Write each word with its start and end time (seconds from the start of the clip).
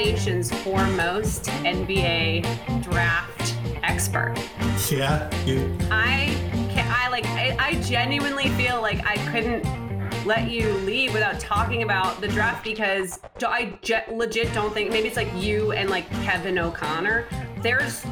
you 0.00 0.06
are 0.06 0.12
the 0.12 0.12
nation's 0.12 0.50
foremost 0.62 1.44
NBA 1.44 2.82
draft 2.82 3.56
expert. 3.82 4.34
Yeah, 4.90 5.30
you. 5.44 5.76
I 5.90 6.36
can 6.70 6.86
I 6.90 7.08
like 7.08 7.26
I, 7.26 7.56
I 7.58 7.74
genuinely 7.82 8.48
feel 8.50 8.80
like 8.80 9.06
I 9.06 9.16
couldn't 9.30 9.64
let 10.26 10.50
you 10.50 10.72
leave 10.78 11.12
without 11.12 11.38
talking 11.40 11.82
about 11.82 12.20
the 12.20 12.28
draft 12.28 12.64
because 12.64 13.20
I 13.42 13.78
legit 14.10 14.52
don't 14.52 14.72
think 14.72 14.90
maybe 14.90 15.08
it's 15.08 15.16
like 15.16 15.32
you 15.34 15.72
and 15.72 15.90
like 15.90 16.08
Kevin 16.22 16.58
O'Connor. 16.58 17.26
There's 17.62 18.04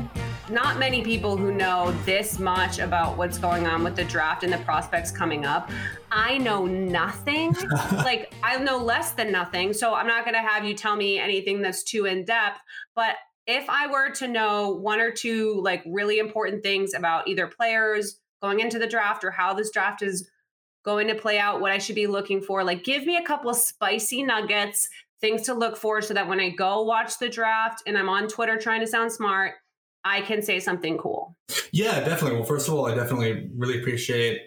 not 0.51 0.79
many 0.79 1.03
people 1.03 1.37
who 1.37 1.53
know 1.53 1.93
this 2.05 2.39
much 2.39 2.79
about 2.79 3.17
what's 3.17 3.39
going 3.39 3.67
on 3.67 3.85
with 3.85 3.97
the 3.97 4.05
draft 4.05 4.45
and 4.45 4.53
the 4.53 4.59
prospects 4.59 5.11
coming 5.11 5.45
up. 5.45 5.71
I 6.11 6.39
know 6.39 6.67
nothing. 6.67 7.55
like 7.93 8.33
I 8.43 8.59
know 8.59 8.79
less 8.79 9.13
than 9.13 9.31
nothing. 9.31 9.73
So 9.73 9.95
I'm 9.95 10.07
not 10.07 10.25
going 10.25 10.35
to 10.35 10.41
have 10.41 10.65
you 10.65 10.75
tell 10.75 10.97
me 10.97 11.19
anything 11.19 11.63
that's 11.63 11.83
too 11.83 12.07
in 12.07 12.25
depth, 12.25 12.61
but 12.95 13.17
if 13.47 13.69
I 13.69 13.87
were 13.87 14.11
to 14.11 14.29
know 14.29 14.71
one 14.71 15.01
or 15.01 15.11
two 15.11 15.61
like 15.63 15.83
really 15.87 16.19
important 16.19 16.63
things 16.63 16.93
about 16.95 17.27
either 17.29 17.47
players 17.47 18.21
going 18.43 18.61
into 18.61 18.79
the 18.79 18.87
draft 18.87 19.25
or 19.25 19.31
how 19.31 19.55
this 19.55 19.71
draft 19.71 20.03
is 20.03 20.29
going 20.85 21.09
to 21.09 21.15
play 21.15 21.39
out, 21.39 21.61
what 21.61 21.73
I 21.73 21.79
should 21.79 21.97
be 21.97 22.07
looking 22.07 22.41
for, 22.41 22.63
like 22.63 22.85
give 22.85 23.07
me 23.07 23.17
a 23.17 23.25
couple 23.25 23.51
of 23.51 23.57
spicy 23.57 24.23
nuggets, 24.23 24.89
things 25.21 25.43
to 25.43 25.55
look 25.55 25.77
for 25.77 26.01
so 26.01 26.15
that 26.15 26.29
when 26.29 26.41
I 26.41 26.51
go 26.51 26.83
watch 26.83 27.19
the 27.19 27.29
draft 27.29 27.83
and 27.87 27.99
I'm 27.99 28.09
on 28.09 28.29
Twitter 28.29 28.57
trying 28.57 28.81
to 28.81 28.87
sound 28.87 29.13
smart, 29.13 29.55
I 30.05 30.21
can 30.23 30.43
say 30.43 30.61
something 30.61 30.99
cool. 30.99 31.37
Yeah, 31.73 32.01
definitely. 32.01 32.39
Well, 32.39 32.47
first 32.47 32.69
of 32.69 32.75
all, 32.75 32.87
I 32.87 32.95
definitely 32.95 33.51
really 33.57 33.81
appreciate 33.81 34.43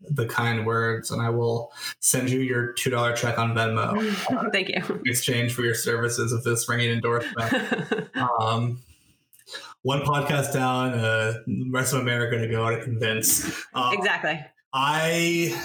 the 0.00 0.26
kind 0.26 0.66
words, 0.66 1.10
and 1.10 1.22
I 1.22 1.30
will 1.30 1.72
send 2.00 2.28
you 2.30 2.40
your 2.40 2.72
two 2.72 2.90
dollar 2.90 3.14
check 3.16 3.38
on 3.38 3.54
Venmo 3.54 4.50
Thank 4.52 4.68
you. 4.68 4.82
in 4.88 5.00
exchange 5.06 5.54
for 5.54 5.62
your 5.62 5.74
services 5.74 6.32
of 6.32 6.44
this 6.44 6.68
ringing 6.68 6.90
endorsement. 6.90 8.10
um, 8.40 8.82
one 9.82 10.02
podcast 10.02 10.52
down, 10.52 10.94
uh, 10.94 11.34
the 11.46 11.70
rest 11.70 11.94
of 11.94 12.00
America 12.00 12.38
to 12.38 12.48
go 12.48 12.64
out 12.64 12.74
and 12.74 12.82
convince. 12.82 13.46
Um, 13.72 13.94
exactly. 13.94 14.44
I 14.72 15.56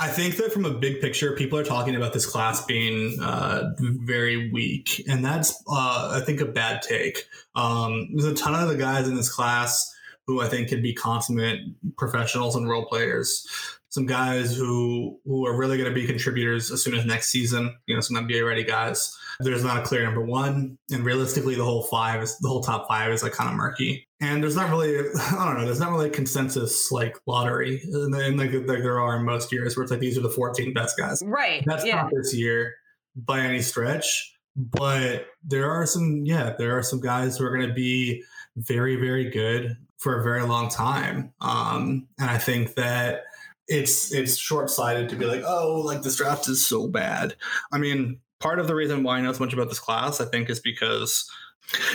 I 0.00 0.08
think 0.08 0.36
that 0.36 0.52
from 0.52 0.64
a 0.64 0.74
big 0.74 1.00
picture, 1.00 1.36
people 1.36 1.58
are 1.58 1.64
talking 1.64 1.94
about 1.94 2.12
this 2.12 2.26
class 2.26 2.64
being 2.64 3.16
uh, 3.22 3.70
very 3.78 4.50
weak, 4.50 5.04
and 5.08 5.24
that's 5.24 5.52
uh, 5.68 6.20
I 6.20 6.24
think 6.24 6.40
a 6.40 6.46
bad 6.46 6.82
take. 6.82 7.28
Um, 7.54 8.08
there's 8.12 8.24
a 8.24 8.34
ton 8.34 8.60
of 8.60 8.68
the 8.68 8.76
guys 8.76 9.06
in 9.06 9.14
this 9.14 9.32
class 9.32 9.94
who 10.26 10.40
I 10.40 10.48
think 10.48 10.68
can 10.68 10.82
be 10.82 10.94
consummate 10.94 11.60
professionals 11.96 12.56
and 12.56 12.68
role 12.68 12.86
players. 12.86 13.46
Some 13.90 14.06
guys 14.06 14.56
who 14.56 15.20
who 15.24 15.46
are 15.46 15.56
really 15.56 15.76
going 15.76 15.88
to 15.88 15.94
be 15.94 16.06
contributors 16.06 16.72
as 16.72 16.82
soon 16.82 16.94
as 16.94 17.06
next 17.06 17.30
season. 17.30 17.76
You 17.86 17.94
know, 17.94 18.00
some 18.00 18.16
NBA 18.16 18.44
ready 18.46 18.64
guys. 18.64 19.16
There's 19.40 19.64
not 19.64 19.78
a 19.78 19.82
clear 19.82 20.02
number 20.04 20.20
one, 20.20 20.78
and 20.90 21.04
realistically, 21.04 21.54
the 21.54 21.64
whole 21.64 21.84
five 21.84 22.22
is 22.22 22.38
the 22.38 22.48
whole 22.48 22.62
top 22.62 22.88
five 22.88 23.12
is 23.12 23.22
like 23.22 23.32
kind 23.32 23.50
of 23.50 23.56
murky. 23.56 24.06
And 24.20 24.42
there's 24.42 24.56
not 24.56 24.70
really, 24.70 24.98
I 25.20 25.44
don't 25.44 25.58
know, 25.58 25.64
there's 25.64 25.80
not 25.80 25.90
really 25.90 26.08
a 26.08 26.12
consensus 26.12 26.90
like 26.90 27.16
lottery, 27.26 27.80
and, 27.84 28.14
and 28.14 28.38
like, 28.38 28.52
like 28.52 28.82
there 28.82 29.00
are 29.00 29.16
in 29.16 29.24
most 29.24 29.52
years 29.52 29.76
where 29.76 29.82
it's 29.82 29.90
like 29.90 30.00
these 30.00 30.18
are 30.18 30.22
the 30.22 30.30
14 30.30 30.72
best 30.72 30.96
guys. 30.96 31.22
Right. 31.24 31.62
That's 31.66 31.84
yeah. 31.84 32.02
not 32.02 32.12
this 32.14 32.34
year 32.34 32.74
by 33.16 33.40
any 33.40 33.60
stretch, 33.60 34.36
but 34.56 35.26
there 35.42 35.70
are 35.70 35.86
some, 35.86 36.22
yeah, 36.24 36.54
there 36.58 36.76
are 36.76 36.82
some 36.82 37.00
guys 37.00 37.36
who 37.36 37.44
are 37.44 37.56
going 37.56 37.68
to 37.68 37.74
be 37.74 38.22
very, 38.56 38.96
very 38.96 39.30
good 39.30 39.76
for 39.98 40.20
a 40.20 40.22
very 40.22 40.42
long 40.42 40.68
time. 40.68 41.32
Um, 41.40 42.06
and 42.18 42.30
I 42.30 42.38
think 42.38 42.74
that 42.74 43.22
it's 43.66 44.12
it's 44.12 44.36
short 44.36 44.70
sighted 44.70 45.08
to 45.08 45.16
be 45.16 45.24
like, 45.24 45.42
oh, 45.46 45.82
like 45.84 46.02
this 46.02 46.16
draft 46.16 46.48
is 46.48 46.66
so 46.66 46.86
bad. 46.86 47.34
I 47.72 47.78
mean, 47.78 48.20
part 48.44 48.58
of 48.58 48.66
the 48.68 48.74
reason 48.74 49.02
why 49.02 49.16
I 49.16 49.20
know 49.22 49.32
so 49.32 49.42
much 49.42 49.54
about 49.54 49.70
this 49.70 49.78
class, 49.80 50.20
I 50.20 50.26
think, 50.26 50.50
is 50.50 50.60
because 50.60 51.28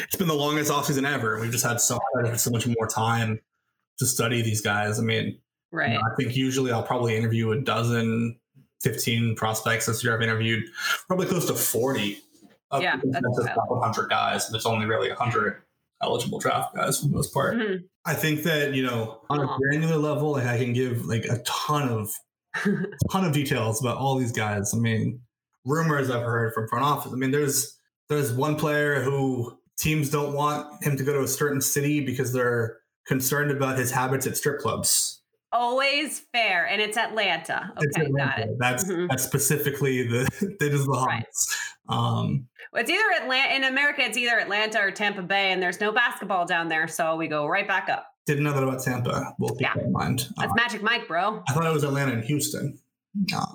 it's 0.03 0.15
been 0.15 0.27
the 0.27 0.33
longest 0.33 0.71
offseason 0.71 1.07
ever. 1.07 1.39
We've 1.39 1.51
just 1.51 1.63
had 1.63 1.79
so 1.79 1.99
so 2.35 2.49
much 2.49 2.65
more 2.65 2.87
time 2.87 3.39
to 3.99 4.05
study 4.07 4.41
these 4.41 4.59
guys. 4.59 4.99
I 4.99 5.03
mean, 5.03 5.39
right. 5.71 5.91
you 5.91 5.93
know, 5.93 6.01
I 6.01 6.15
think 6.17 6.35
usually 6.35 6.71
I'll 6.71 6.81
probably 6.81 7.15
interview 7.15 7.51
a 7.51 7.61
dozen, 7.61 8.39
15 8.81 9.35
prospects 9.35 9.85
this 9.85 10.03
year. 10.03 10.15
I've 10.15 10.23
interviewed 10.23 10.63
probably 11.07 11.27
close 11.27 11.45
to 11.45 11.53
40. 11.53 12.17
Of 12.71 12.81
Yeah, 12.81 12.97
the 12.97 13.07
that's 13.11 13.25
consensus 13.25 13.55
top 13.55 13.69
100 13.69 14.09
guys. 14.09 14.49
There's 14.49 14.65
only 14.65 14.85
really 14.85 15.09
100 15.09 15.61
eligible 16.01 16.39
draft 16.39 16.75
guys 16.75 16.99
for 16.99 17.07
the 17.07 17.15
most 17.15 17.33
part. 17.33 17.57
Mhm. 17.57 17.83
I 18.05 18.13
think 18.13 18.43
that, 18.43 18.73
you 18.73 18.83
know, 18.83 19.21
on 19.29 19.39
a 19.39 19.57
granular 19.57 19.97
level, 19.97 20.31
like 20.31 20.45
I 20.45 20.57
can 20.57 20.73
give 20.73 21.05
like 21.05 21.25
a 21.25 21.39
ton 21.45 21.89
of 21.89 22.11
ton 23.11 23.25
of 23.25 23.33
details 23.33 23.81
about 23.81 23.97
all 23.97 24.17
these 24.17 24.31
guys. 24.31 24.73
I 24.73 24.77
mean, 24.77 25.19
rumors 25.69 26.09
I've 26.09 26.23
heard 26.23 26.53
from 26.53 26.67
front 26.67 26.83
office. 26.83 27.11
I 27.13 27.15
mean, 27.15 27.31
there's 27.31 27.77
there's 28.09 28.33
one 28.33 28.55
player 28.55 29.01
who 29.01 29.57
teams 29.77 30.09
don't 30.09 30.33
want 30.33 30.83
him 30.83 30.97
to 30.97 31.03
go 31.03 31.13
to 31.13 31.21
a 31.21 31.27
certain 31.27 31.61
city 31.61 31.99
because 32.03 32.33
they're 32.33 32.77
concerned 33.07 33.51
about 33.51 33.77
his 33.77 33.91
habits 33.91 34.25
at 34.27 34.35
strip 34.35 34.59
clubs. 34.59 35.21
Always 35.51 36.19
fair, 36.31 36.67
and 36.67 36.79
it's 36.81 36.95
Atlanta. 36.97 37.71
Okay, 37.77 37.85
It's 38.03 38.15
got 38.17 38.39
it. 38.39 38.49
That's 38.59 38.83
Mhm. 38.83 39.07
that's 39.09 39.23
specifically 39.23 40.07
the 40.07 40.27
that 40.59 40.73
is 40.73 40.85
the 40.85 40.91
Right. 40.91 41.25
Um, 41.87 42.47
Well, 42.71 42.81
it's 42.83 42.91
either 42.91 43.23
Atlanta 43.23 43.55
in 43.55 43.63
America. 43.63 44.03
It's 44.03 44.15
either 44.17 44.37
Atlanta 44.39 44.79
or 44.79 44.91
Tampa 44.91 45.23
Bay, 45.23 45.51
and 45.51 45.61
there's 45.61 45.79
no 45.81 45.91
basketball 45.91 46.45
down 46.45 46.67
there, 46.67 46.87
so 46.87 47.15
we 47.15 47.27
go 47.27 47.47
right 47.47 47.67
back 47.67 47.89
up. 47.89 48.05
didn't 48.27 48.43
know 48.43 48.53
that 48.53 48.61
about 48.61 48.83
Tampa. 48.83 49.33
We'll 49.39 49.49
keep 49.55 49.61
Yeah. 49.61 49.73
that 49.73 49.85
in 49.85 49.91
mind. 49.91 50.27
That's 50.37 50.51
Uh, 50.51 50.55
Magic 50.55 50.83
Mike, 50.83 51.07
bro. 51.07 51.41
I 51.49 51.53
thought 51.53 51.65
it 51.65 51.73
was 51.73 51.83
Atlanta 51.83 52.11
and 52.11 52.23
Houston. 52.25 52.77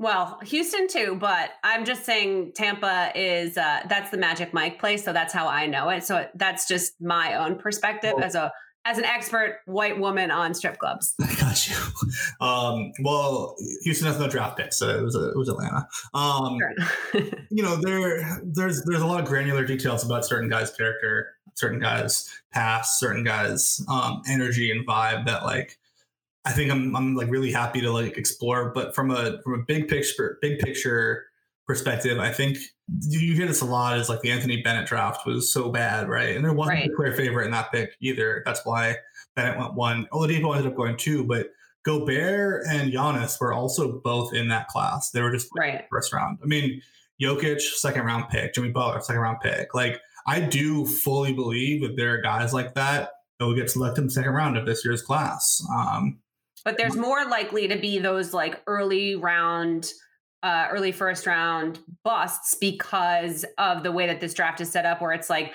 Well, 0.00 0.38
Houston 0.44 0.88
too, 0.88 1.16
but 1.18 1.50
I'm 1.62 1.84
just 1.84 2.04
saying 2.04 2.52
Tampa 2.54 3.12
is 3.14 3.56
uh, 3.56 3.80
that's 3.88 4.10
the 4.10 4.18
Magic 4.18 4.52
Mike 4.52 4.78
place, 4.78 5.04
so 5.04 5.12
that's 5.12 5.32
how 5.32 5.48
I 5.48 5.66
know 5.66 5.88
it. 5.90 6.04
So 6.04 6.26
that's 6.34 6.66
just 6.68 6.94
my 7.00 7.34
own 7.36 7.56
perspective 7.58 8.14
Well- 8.16 8.24
as 8.24 8.34
a 8.34 8.52
as 8.86 8.98
an 8.98 9.04
expert 9.06 9.60
white 9.64 9.98
woman 9.98 10.30
on 10.30 10.52
strip 10.52 10.76
clubs. 10.76 11.14
I 11.22 11.34
got 11.40 11.68
you. 11.70 11.76
Um, 12.46 12.92
well, 13.02 13.56
Houston 13.84 14.06
has 14.06 14.18
no 14.18 14.28
draft 14.28 14.58
pick, 14.58 14.74
so 14.74 14.88
it 14.90 15.02
was 15.02 15.14
it 15.14 15.36
was 15.36 15.48
Atlanta. 15.48 15.88
Um, 16.12 16.58
Sure. 17.12 17.22
you 17.50 17.62
know, 17.62 17.76
there 17.76 18.40
there's 18.44 18.82
there's 18.84 19.00
a 19.00 19.06
lot 19.06 19.20
of 19.20 19.26
granular 19.26 19.64
details 19.64 20.04
about 20.04 20.26
certain 20.26 20.50
guys' 20.50 20.70
character, 20.70 21.28
certain 21.54 21.78
guys' 21.78 22.28
past, 22.52 22.98
certain 22.98 23.24
guys' 23.24 23.82
um, 23.88 24.20
energy 24.28 24.70
and 24.70 24.86
vibe 24.86 25.24
that 25.26 25.44
like 25.44 25.78
I 26.46 26.52
think 26.52 26.70
I'm 26.70 26.94
I'm 26.94 27.14
like 27.14 27.30
really 27.30 27.50
happy 27.52 27.80
to 27.80 27.90
like 27.90 28.16
explore. 28.18 28.72
But 28.74 28.94
from 28.94 29.10
a 29.10 29.40
from 29.42 29.54
a 29.54 29.62
big 29.64 29.88
picture 29.88 30.38
big 30.42 30.58
picture 30.58 31.24
perspective, 31.66 32.18
I 32.18 32.30
think 32.30 32.58
you, 33.00 33.34
hear 33.34 33.46
this 33.46 33.62
a 33.62 33.64
lot 33.64 33.98
is 33.98 34.10
like 34.10 34.20
the 34.20 34.30
Anthony 34.30 34.60
Bennett 34.60 34.86
draft 34.86 35.26
was 35.26 35.50
so 35.50 35.70
bad, 35.70 36.08
right? 36.08 36.36
And 36.36 36.44
there 36.44 36.52
wasn't 36.52 36.76
Right. 36.80 36.90
a 36.90 36.94
clear 36.94 37.12
favorite 37.14 37.46
in 37.46 37.50
that 37.52 37.72
pick 37.72 37.92
either. 38.00 38.42
That's 38.44 38.60
why 38.64 38.96
Bennett 39.34 39.58
went 39.58 39.74
one. 39.74 40.06
Oladipo 40.12 40.54
ended 40.54 40.70
up 40.70 40.76
going 40.76 40.98
two, 40.98 41.24
but 41.24 41.46
Gobert 41.84 42.64
and 42.68 42.92
Giannis 42.92 43.40
were 43.40 43.52
also 43.54 44.00
both 44.00 44.34
in 44.34 44.48
that 44.48 44.68
class. 44.68 45.10
They 45.10 45.22
were 45.22 45.32
just 45.32 45.48
right. 45.56 45.84
first 45.90 46.12
round. 46.12 46.38
I 46.42 46.46
mean, 46.46 46.82
Jokic, 47.22 47.60
second 47.60 48.04
round 48.04 48.28
pick, 48.28 48.54
Jimmy 48.54 48.70
Butler, 48.70 49.00
second 49.00 49.22
round 49.22 49.38
pick. 49.40 49.74
Like, 49.74 50.00
I 50.26 50.40
do 50.40 50.86
fully 50.86 51.32
believe 51.32 51.82
that 51.82 51.96
there 51.96 52.14
are 52.14 52.20
guys 52.22 52.52
like 52.52 52.74
that 52.74 53.10
that 53.38 53.46
will 53.46 53.54
get 53.54 53.70
selected 53.70 54.02
in 54.02 54.06
the 54.08 54.12
second 54.12 54.32
round 54.32 54.56
of 54.56 54.66
this 54.66 54.84
year's 54.84 55.02
class. 55.02 55.62
Um, 55.74 56.18
But 56.64 56.78
there's 56.78 56.96
more 56.96 57.26
likely 57.26 57.68
to 57.68 57.76
be 57.76 57.98
those 57.98 58.32
like 58.32 58.62
early 58.66 59.16
round, 59.16 59.92
uh, 60.42 60.68
early 60.70 60.92
first 60.92 61.26
round 61.26 61.78
busts 62.04 62.54
because 62.54 63.44
of 63.58 63.82
the 63.82 63.92
way 63.92 64.06
that 64.06 64.20
this 64.20 64.34
draft 64.34 64.60
is 64.60 64.70
set 64.70 64.86
up, 64.86 65.00
where 65.00 65.12
it's 65.12 65.28
like 65.28 65.52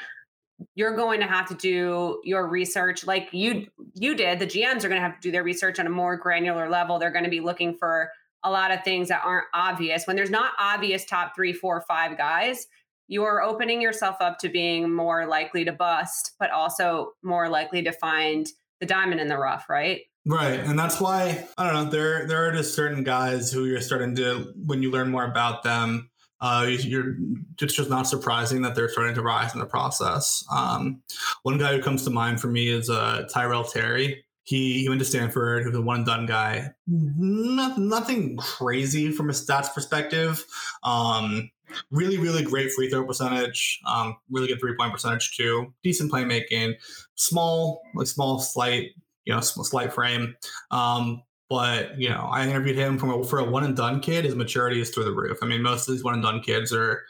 you're 0.75 0.95
going 0.95 1.19
to 1.21 1.25
have 1.25 1.47
to 1.47 1.55
do 1.55 2.21
your 2.23 2.47
research 2.47 3.05
like 3.05 3.29
you 3.31 3.67
you 3.95 4.15
did. 4.15 4.39
The 4.39 4.45
GMs 4.45 4.83
are 4.83 4.89
going 4.89 5.01
to 5.01 5.07
have 5.07 5.15
to 5.15 5.21
do 5.21 5.31
their 5.31 5.43
research 5.43 5.79
on 5.79 5.87
a 5.87 5.91
more 5.91 6.17
granular 6.17 6.69
level. 6.69 6.99
They're 6.99 7.11
going 7.11 7.23
to 7.23 7.29
be 7.29 7.39
looking 7.39 7.75
for 7.75 8.11
a 8.43 8.51
lot 8.51 8.71
of 8.71 8.83
things 8.83 9.09
that 9.09 9.21
aren't 9.23 9.47
obvious. 9.53 10.05
When 10.05 10.15
there's 10.15 10.29
not 10.29 10.53
obvious 10.59 11.05
top 11.05 11.35
three, 11.35 11.53
four, 11.53 11.81
five 11.87 12.17
guys, 12.17 12.67
you're 13.07 13.41
opening 13.41 13.81
yourself 13.81 14.17
up 14.21 14.37
to 14.39 14.49
being 14.49 14.93
more 14.93 15.25
likely 15.25 15.65
to 15.65 15.71
bust, 15.71 16.33
but 16.39 16.51
also 16.51 17.13
more 17.23 17.49
likely 17.49 17.81
to 17.83 17.91
find 17.91 18.47
the 18.79 18.85
diamond 18.85 19.19
in 19.19 19.27
the 19.27 19.37
rough, 19.37 19.67
right? 19.67 20.01
Right, 20.29 20.59
and 20.59 20.77
that's 20.77 21.01
why 21.01 21.47
I 21.57 21.63
don't 21.65 21.73
know. 21.85 21.89
There, 21.89 22.27
there 22.27 22.47
are 22.47 22.51
just 22.51 22.75
certain 22.75 23.03
guys 23.03 23.51
who 23.51 23.65
you're 23.65 23.81
starting 23.81 24.15
to, 24.17 24.53
when 24.63 24.83
you 24.83 24.91
learn 24.91 25.09
more 25.09 25.23
about 25.25 25.63
them, 25.63 26.11
uh, 26.39 26.67
you- 26.69 26.77
you're 26.77 27.15
it's 27.59 27.73
just 27.73 27.89
not 27.89 28.03
surprising 28.07 28.61
that 28.61 28.75
they're 28.75 28.89
starting 28.89 29.15
to 29.15 29.23
rise 29.23 29.53
in 29.53 29.59
the 29.59 29.65
process. 29.65 30.43
Um, 30.51 31.01
one 31.41 31.57
guy 31.57 31.75
who 31.75 31.81
comes 31.81 32.03
to 32.03 32.11
mind 32.11 32.39
for 32.39 32.47
me 32.47 32.69
is 32.69 32.91
uh, 32.91 33.27
Tyrell 33.33 33.63
Terry. 33.63 34.23
He, 34.43 34.81
he 34.81 34.89
went 34.89 34.99
to 34.99 35.05
Stanford. 35.05 35.61
He 35.63 35.67
was 35.69 35.75
a 35.75 35.81
one 35.81 35.97
and 35.97 36.05
done 36.05 36.25
guy. 36.27 36.69
No, 36.87 37.75
nothing 37.77 38.37
crazy 38.37 39.11
from 39.11 39.29
a 39.29 39.33
stats 39.33 39.73
perspective. 39.73 40.45
Um, 40.83 41.49
really, 41.91 42.17
really 42.17 42.43
great 42.43 42.71
free 42.71 42.89
throw 42.89 43.03
percentage. 43.05 43.79
Um, 43.85 44.15
really 44.29 44.47
good 44.47 44.59
three 44.59 44.75
point 44.77 44.93
percentage 44.93 45.35
too. 45.35 45.73
Decent 45.83 46.11
playmaking. 46.11 46.75
Small, 47.15 47.81
like 47.95 48.07
small, 48.07 48.39
slight 48.39 48.91
you 49.25 49.33
know, 49.33 49.41
slight 49.41 49.93
frame. 49.93 50.35
Um, 50.71 51.23
But 51.49 51.97
you 51.99 52.09
know, 52.09 52.29
I 52.31 52.47
interviewed 52.47 52.75
him 52.77 52.99
from 52.99 53.09
a, 53.09 53.23
for 53.23 53.39
a 53.39 53.43
one 53.43 53.63
and 53.63 53.75
done 53.75 54.01
kid. 54.01 54.23
His 54.23 54.35
maturity 54.35 54.81
is 54.81 54.91
through 54.91 55.05
the 55.05 55.11
roof. 55.15 55.39
I 55.41 55.47
mean, 55.47 55.63
most 55.63 55.87
of 55.89 55.95
these 55.95 56.03
one 56.03 56.13
and 56.13 56.21
done 56.21 56.41
kids 56.41 56.71
are 56.71 57.03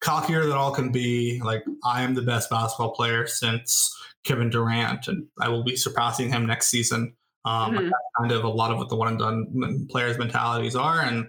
cockier 0.00 0.42
than 0.42 0.52
all 0.56 0.72
can 0.74 0.90
be. 0.90 1.40
Like 1.44 1.62
I 1.84 2.02
am 2.02 2.14
the 2.14 2.22
best 2.22 2.50
basketball 2.50 2.90
player 2.90 3.26
since 3.28 3.96
Kevin 4.24 4.50
Durant, 4.50 5.06
and 5.06 5.26
I 5.40 5.48
will 5.48 5.62
be 5.62 5.76
surpassing 5.76 6.28
him 6.28 6.44
next 6.44 6.68
season. 6.68 7.14
Um, 7.44 7.72
Mhm. 7.74 7.84
That's 7.84 7.92
kind 8.18 8.32
of 8.32 8.42
a 8.42 8.48
lot 8.48 8.72
of 8.72 8.78
what 8.78 8.88
the 8.88 8.96
one 8.96 9.08
and 9.08 9.18
done 9.18 9.86
players' 9.90 10.18
mentalities 10.18 10.74
are, 10.74 11.00
and 11.02 11.28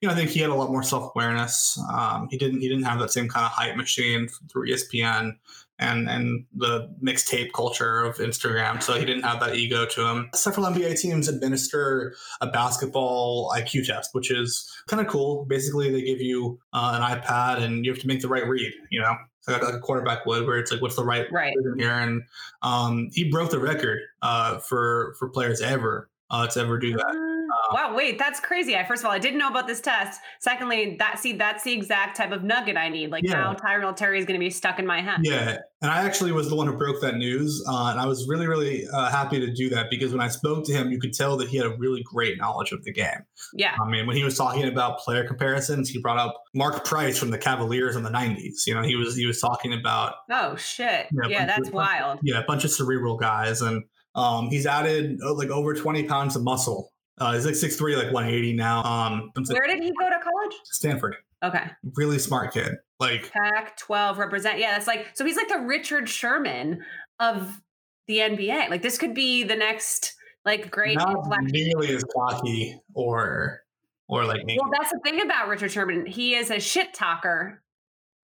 you 0.00 0.06
know, 0.06 0.12
I 0.12 0.16
think 0.16 0.28
he 0.30 0.38
had 0.40 0.50
a 0.50 0.54
lot 0.54 0.70
more 0.70 0.82
self 0.84 1.10
awareness. 1.16 1.76
Um, 1.90 2.28
he 2.30 2.36
didn't 2.38 2.60
he 2.60 2.68
didn't 2.68 2.84
have 2.84 3.00
that 3.00 3.10
same 3.10 3.28
kind 3.28 3.44
of 3.46 3.50
hype 3.50 3.74
machine 3.76 4.28
through 4.52 4.68
ESPN 4.68 5.32
and 5.78 6.08
and 6.08 6.44
the 6.54 6.88
mixtape 7.02 7.52
culture 7.52 7.98
of 8.04 8.16
Instagram. 8.18 8.82
So 8.82 8.94
he 8.94 9.04
didn't 9.04 9.24
have 9.24 9.40
that 9.40 9.56
ego 9.56 9.86
to 9.86 10.06
him. 10.06 10.30
Several 10.34 10.66
NBA 10.66 11.00
teams 11.00 11.28
administer 11.28 12.14
a 12.40 12.46
basketball 12.46 13.50
IQ 13.56 13.86
test, 13.86 14.10
which 14.12 14.30
is 14.30 14.70
kind 14.86 15.00
of 15.04 15.08
cool. 15.10 15.44
Basically, 15.46 15.90
they 15.90 16.02
give 16.02 16.20
you 16.20 16.58
uh, 16.72 17.00
an 17.00 17.18
iPad 17.18 17.62
and 17.62 17.84
you 17.84 17.92
have 17.92 18.00
to 18.00 18.06
make 18.06 18.20
the 18.20 18.28
right 18.28 18.46
read. 18.46 18.72
You 18.90 19.00
know, 19.00 19.14
like, 19.48 19.62
a 19.62 19.78
quarterback 19.80 20.24
would, 20.26 20.46
where 20.46 20.58
it's 20.58 20.70
like, 20.70 20.80
what's 20.80 20.96
the 20.96 21.04
right 21.04 21.26
Right. 21.32 21.54
here? 21.76 21.90
And 21.90 22.22
um, 22.62 23.10
he 23.12 23.30
broke 23.30 23.50
the 23.50 23.58
record 23.58 23.98
uh, 24.22 24.58
for 24.58 25.14
for 25.18 25.28
players 25.28 25.60
ever 25.60 26.08
uh, 26.30 26.46
to 26.48 26.60
ever 26.60 26.78
do 26.78 26.92
that. 26.92 27.33
Wow, 27.74 27.92
wait, 27.96 28.20
that's 28.20 28.38
crazy. 28.38 28.76
I 28.76 28.84
first 28.84 29.02
of 29.02 29.06
all, 29.06 29.10
I 29.10 29.18
didn't 29.18 29.40
know 29.40 29.48
about 29.48 29.66
this 29.66 29.80
test. 29.80 30.20
Secondly, 30.38 30.94
that 31.00 31.18
see, 31.18 31.32
that's 31.32 31.64
the 31.64 31.72
exact 31.72 32.16
type 32.16 32.30
of 32.30 32.44
nugget 32.44 32.76
I 32.76 32.88
need. 32.88 33.10
Like 33.10 33.24
Yeah. 33.24 33.32
now 33.32 33.54
Tyrell 33.54 33.92
Terry 33.92 34.20
is 34.20 34.26
going 34.26 34.38
to 34.38 34.44
be 34.44 34.48
stuck 34.48 34.78
in 34.78 34.86
my 34.86 35.00
head. 35.00 35.22
Yeah, 35.24 35.58
and 35.82 35.90
I 35.90 36.04
actually 36.04 36.30
was 36.30 36.48
the 36.48 36.54
one 36.54 36.68
who 36.68 36.76
broke 36.76 37.00
that 37.00 37.16
news, 37.16 37.64
uh, 37.68 37.88
and 37.90 37.98
I 37.98 38.06
was 38.06 38.28
really, 38.28 38.46
really 38.46 38.86
uh, 38.92 39.10
happy 39.10 39.40
to 39.40 39.52
do 39.52 39.68
that 39.70 39.90
because 39.90 40.12
when 40.12 40.20
I 40.20 40.28
spoke 40.28 40.64
to 40.66 40.72
him, 40.72 40.92
you 40.92 41.00
could 41.00 41.12
tell 41.12 41.36
that 41.38 41.48
he 41.48 41.56
had 41.56 41.66
a 41.66 41.76
really 41.76 42.04
great 42.04 42.38
knowledge 42.38 42.70
of 42.70 42.84
the 42.84 42.92
game. 42.92 43.24
Yeah. 43.54 43.74
I 43.84 43.90
mean, 43.90 44.06
when 44.06 44.14
he 44.16 44.22
was 44.22 44.38
talking 44.38 44.68
about 44.68 45.00
player 45.00 45.26
comparisons, 45.26 45.90
he 45.90 46.00
brought 46.00 46.18
up 46.18 46.40
Mark 46.54 46.84
Price 46.84 47.18
from 47.18 47.30
the 47.32 47.38
Cavaliers 47.38 47.96
in 47.96 48.04
the 48.04 48.10
'90s. 48.10 48.68
You 48.68 48.76
know, 48.76 48.82
he 48.82 48.94
was 48.94 49.16
he 49.16 49.26
was 49.26 49.40
talking 49.40 49.72
about 49.72 50.14
Oh 50.30 50.54
shit. 50.54 51.08
Yeah, 51.28 51.44
that's 51.44 51.70
wild. 51.70 52.20
yeah 52.22 52.38
a 52.38 52.44
bunch 52.44 52.62
of 52.64 52.70
cerebral 52.70 53.16
guys, 53.16 53.62
and 53.62 53.82
um, 54.14 54.48
he's 54.48 54.64
added 54.64 55.18
uh, 55.24 55.34
like 55.34 55.48
over 55.50 55.74
20 55.74 56.04
pounds 56.04 56.36
of 56.36 56.44
muscle. 56.44 56.92
Uh, 57.18 57.32
he's 57.34 57.44
like 57.46 57.54
6'3", 57.54 57.96
like 57.96 58.12
180 58.12 58.54
now. 58.54 58.82
Um, 58.82 59.30
Where 59.48 59.66
did 59.66 59.82
he 59.82 59.90
go 60.00 60.08
to 60.10 60.18
college? 60.22 60.56
Stanford, 60.64 61.16
Okay. 61.44 61.70
really 61.96 62.18
smart 62.18 62.52
kid. 62.52 62.72
Like 63.00 63.30
Pac 63.30 63.76
12 63.76 64.18
represent. 64.18 64.58
Yeah, 64.58 64.72
that's 64.72 64.86
like, 64.86 65.08
so 65.14 65.24
he's 65.24 65.36
like 65.36 65.48
the 65.48 65.60
Richard 65.60 66.08
Sherman 66.08 66.82
of 67.20 67.60
the 68.08 68.18
NBA. 68.18 68.68
Like 68.70 68.82
this 68.82 68.98
could 68.98 69.14
be 69.14 69.42
the 69.44 69.56
next 69.56 70.14
like 70.44 70.70
great 70.70 70.96
not 70.98 71.16
inflection. 71.16 71.48
nearly 71.52 71.94
as 71.94 72.04
cocky 72.16 72.78
or 72.94 73.60
or 74.08 74.24
like 74.26 74.42
Well, 74.46 74.70
that's 74.78 74.92
the 74.92 75.00
thing 75.02 75.22
about 75.22 75.48
Richard 75.48 75.72
Sherman. 75.72 76.04
He 76.06 76.34
is 76.34 76.50
a 76.50 76.60
shit 76.60 76.92
talker, 76.94 77.62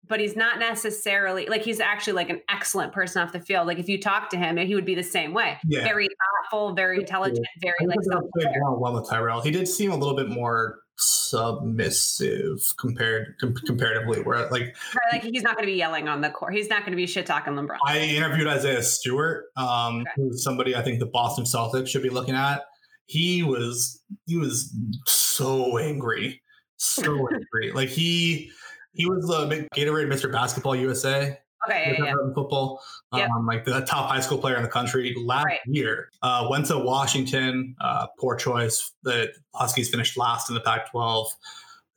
but 0.09 0.19
he's 0.19 0.35
not 0.35 0.59
necessarily 0.59 1.45
like 1.45 1.61
he's 1.61 1.79
actually 1.79 2.13
like 2.13 2.29
an 2.29 2.41
excellent 2.49 2.91
person 2.91 3.21
off 3.21 3.31
the 3.31 3.39
field. 3.39 3.67
Like 3.67 3.77
if 3.79 3.87
you 3.87 3.99
talk 4.01 4.29
to 4.31 4.37
him, 4.37 4.57
he 4.57 4.75
would 4.75 4.85
be 4.85 4.95
the 4.95 5.03
same 5.03 5.33
way. 5.33 5.57
Yeah. 5.65 5.83
Very 5.83 6.07
thoughtful, 6.41 6.73
very 6.73 6.99
intelligent, 6.99 7.45
I 7.45 7.59
very 7.61 7.87
like 7.87 7.95
that's 7.97 8.07
self 8.09 8.23
a 8.23 8.39
big 8.39 8.47
one 8.61 8.79
one 8.79 8.93
with 8.95 9.07
Tyrell. 9.09 9.41
He 9.41 9.51
did 9.51 9.67
seem 9.67 9.91
a 9.91 9.95
little 9.95 10.15
bit 10.15 10.27
more 10.29 10.79
submissive 10.97 12.59
compared 12.79 13.35
com- 13.39 13.53
comparatively. 13.65 14.21
Where 14.21 14.49
like 14.49 14.75
like 15.11 15.23
he's 15.23 15.43
not 15.43 15.55
going 15.55 15.65
to 15.67 15.71
be 15.71 15.77
yelling 15.77 16.07
on 16.07 16.21
the 16.21 16.29
court. 16.29 16.53
He's 16.53 16.69
not 16.69 16.81
going 16.81 16.91
to 16.91 16.97
be 16.97 17.05
shit 17.07 17.25
talking 17.25 17.53
LeBron. 17.53 17.77
I 17.85 17.99
interviewed 17.99 18.47
Isaiah 18.47 18.81
Stewart, 18.83 19.45
um, 19.55 20.01
Okay. 20.01 20.09
who's 20.15 20.43
somebody 20.43 20.75
I 20.75 20.81
think 20.81 20.99
the 20.99 21.05
Boston 21.05 21.45
Celtics 21.45 21.87
should 21.87 22.03
be 22.03 22.09
looking 22.09 22.35
at. 22.35 22.63
He 23.05 23.43
was 23.43 24.01
he 24.25 24.37
was 24.37 24.75
so 25.05 25.77
angry, 25.77 26.41
so 26.77 27.03
angry. 27.33 27.71
Like 27.73 27.89
he 27.89 28.51
he 28.93 29.05
was 29.07 29.25
the 29.27 29.67
Gatorade 29.75 30.07
Mr. 30.11 30.31
Basketball 30.31 30.75
USA. 30.75 31.37
okay, 31.67 31.95
yeah, 31.99 32.05
yeah. 32.05 32.13
football, 32.33 32.81
Yep. 33.13 33.29
um, 33.31 33.45
like 33.45 33.65
the 33.65 33.81
top 33.81 34.09
high 34.09 34.21
school 34.21 34.37
player 34.37 34.55
in 34.55 34.63
the 34.63 34.69
country 34.69 35.13
last 35.23 35.45
Right. 35.45 35.59
year. 35.65 36.09
Uh, 36.21 36.47
went 36.49 36.65
to 36.67 36.77
Washington, 36.79 37.75
uh, 37.81 38.07
poor 38.17 38.35
choice. 38.35 38.91
The 39.03 39.33
Huskies 39.53 39.89
finished 39.89 40.17
last 40.17 40.49
in 40.49 40.55
the 40.55 40.61
Pac-12. 40.61 41.27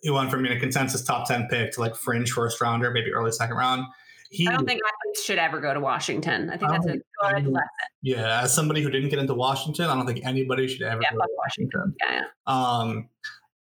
He 0.00 0.11
went 0.11 0.31
from 0.33 0.43
being 0.43 0.56
a 0.56 0.61
consensus 0.61 1.03
top 1.05 1.29
ten 1.29 1.47
pick 1.49 1.71
to 1.73 1.81
like 1.81 1.94
fringe 1.94 2.33
first 2.33 2.61
rounder, 2.61 2.91
maybe 2.91 3.12
early 3.12 3.31
second 3.31 3.56
round. 3.56 3.85
He, 4.31 4.49
I 4.49 4.53
don't 4.53 4.67
think 4.67 4.81
athletes 4.85 5.25
should 5.25 5.39
ever 5.39 5.61
go 5.61 5.73
to 5.75 5.81
Washington. 5.81 6.49
I 6.50 6.56
think 6.56 6.71
I 6.71 6.73
that's 6.73 6.87
a 6.87 6.89
good 6.93 7.03
think- 7.35 7.47
lesson. 7.49 7.69
yeah, 8.03 8.41
as 8.43 8.53
somebody 8.53 8.83
who 8.83 8.91
didn't 8.91 9.11
get 9.11 9.19
into 9.21 9.35
Washington, 9.35 9.85
I 9.91 9.94
don't 9.94 10.06
think 10.06 10.25
anybody 10.25 10.67
should 10.67 10.83
ever 10.83 11.00
Yeah, 11.03 11.12
go 11.12 11.21
to 11.21 11.29
Washington. 11.37 11.94
Yeah, 12.00 12.21
yeah. 12.23 12.25
Um, 12.47 13.09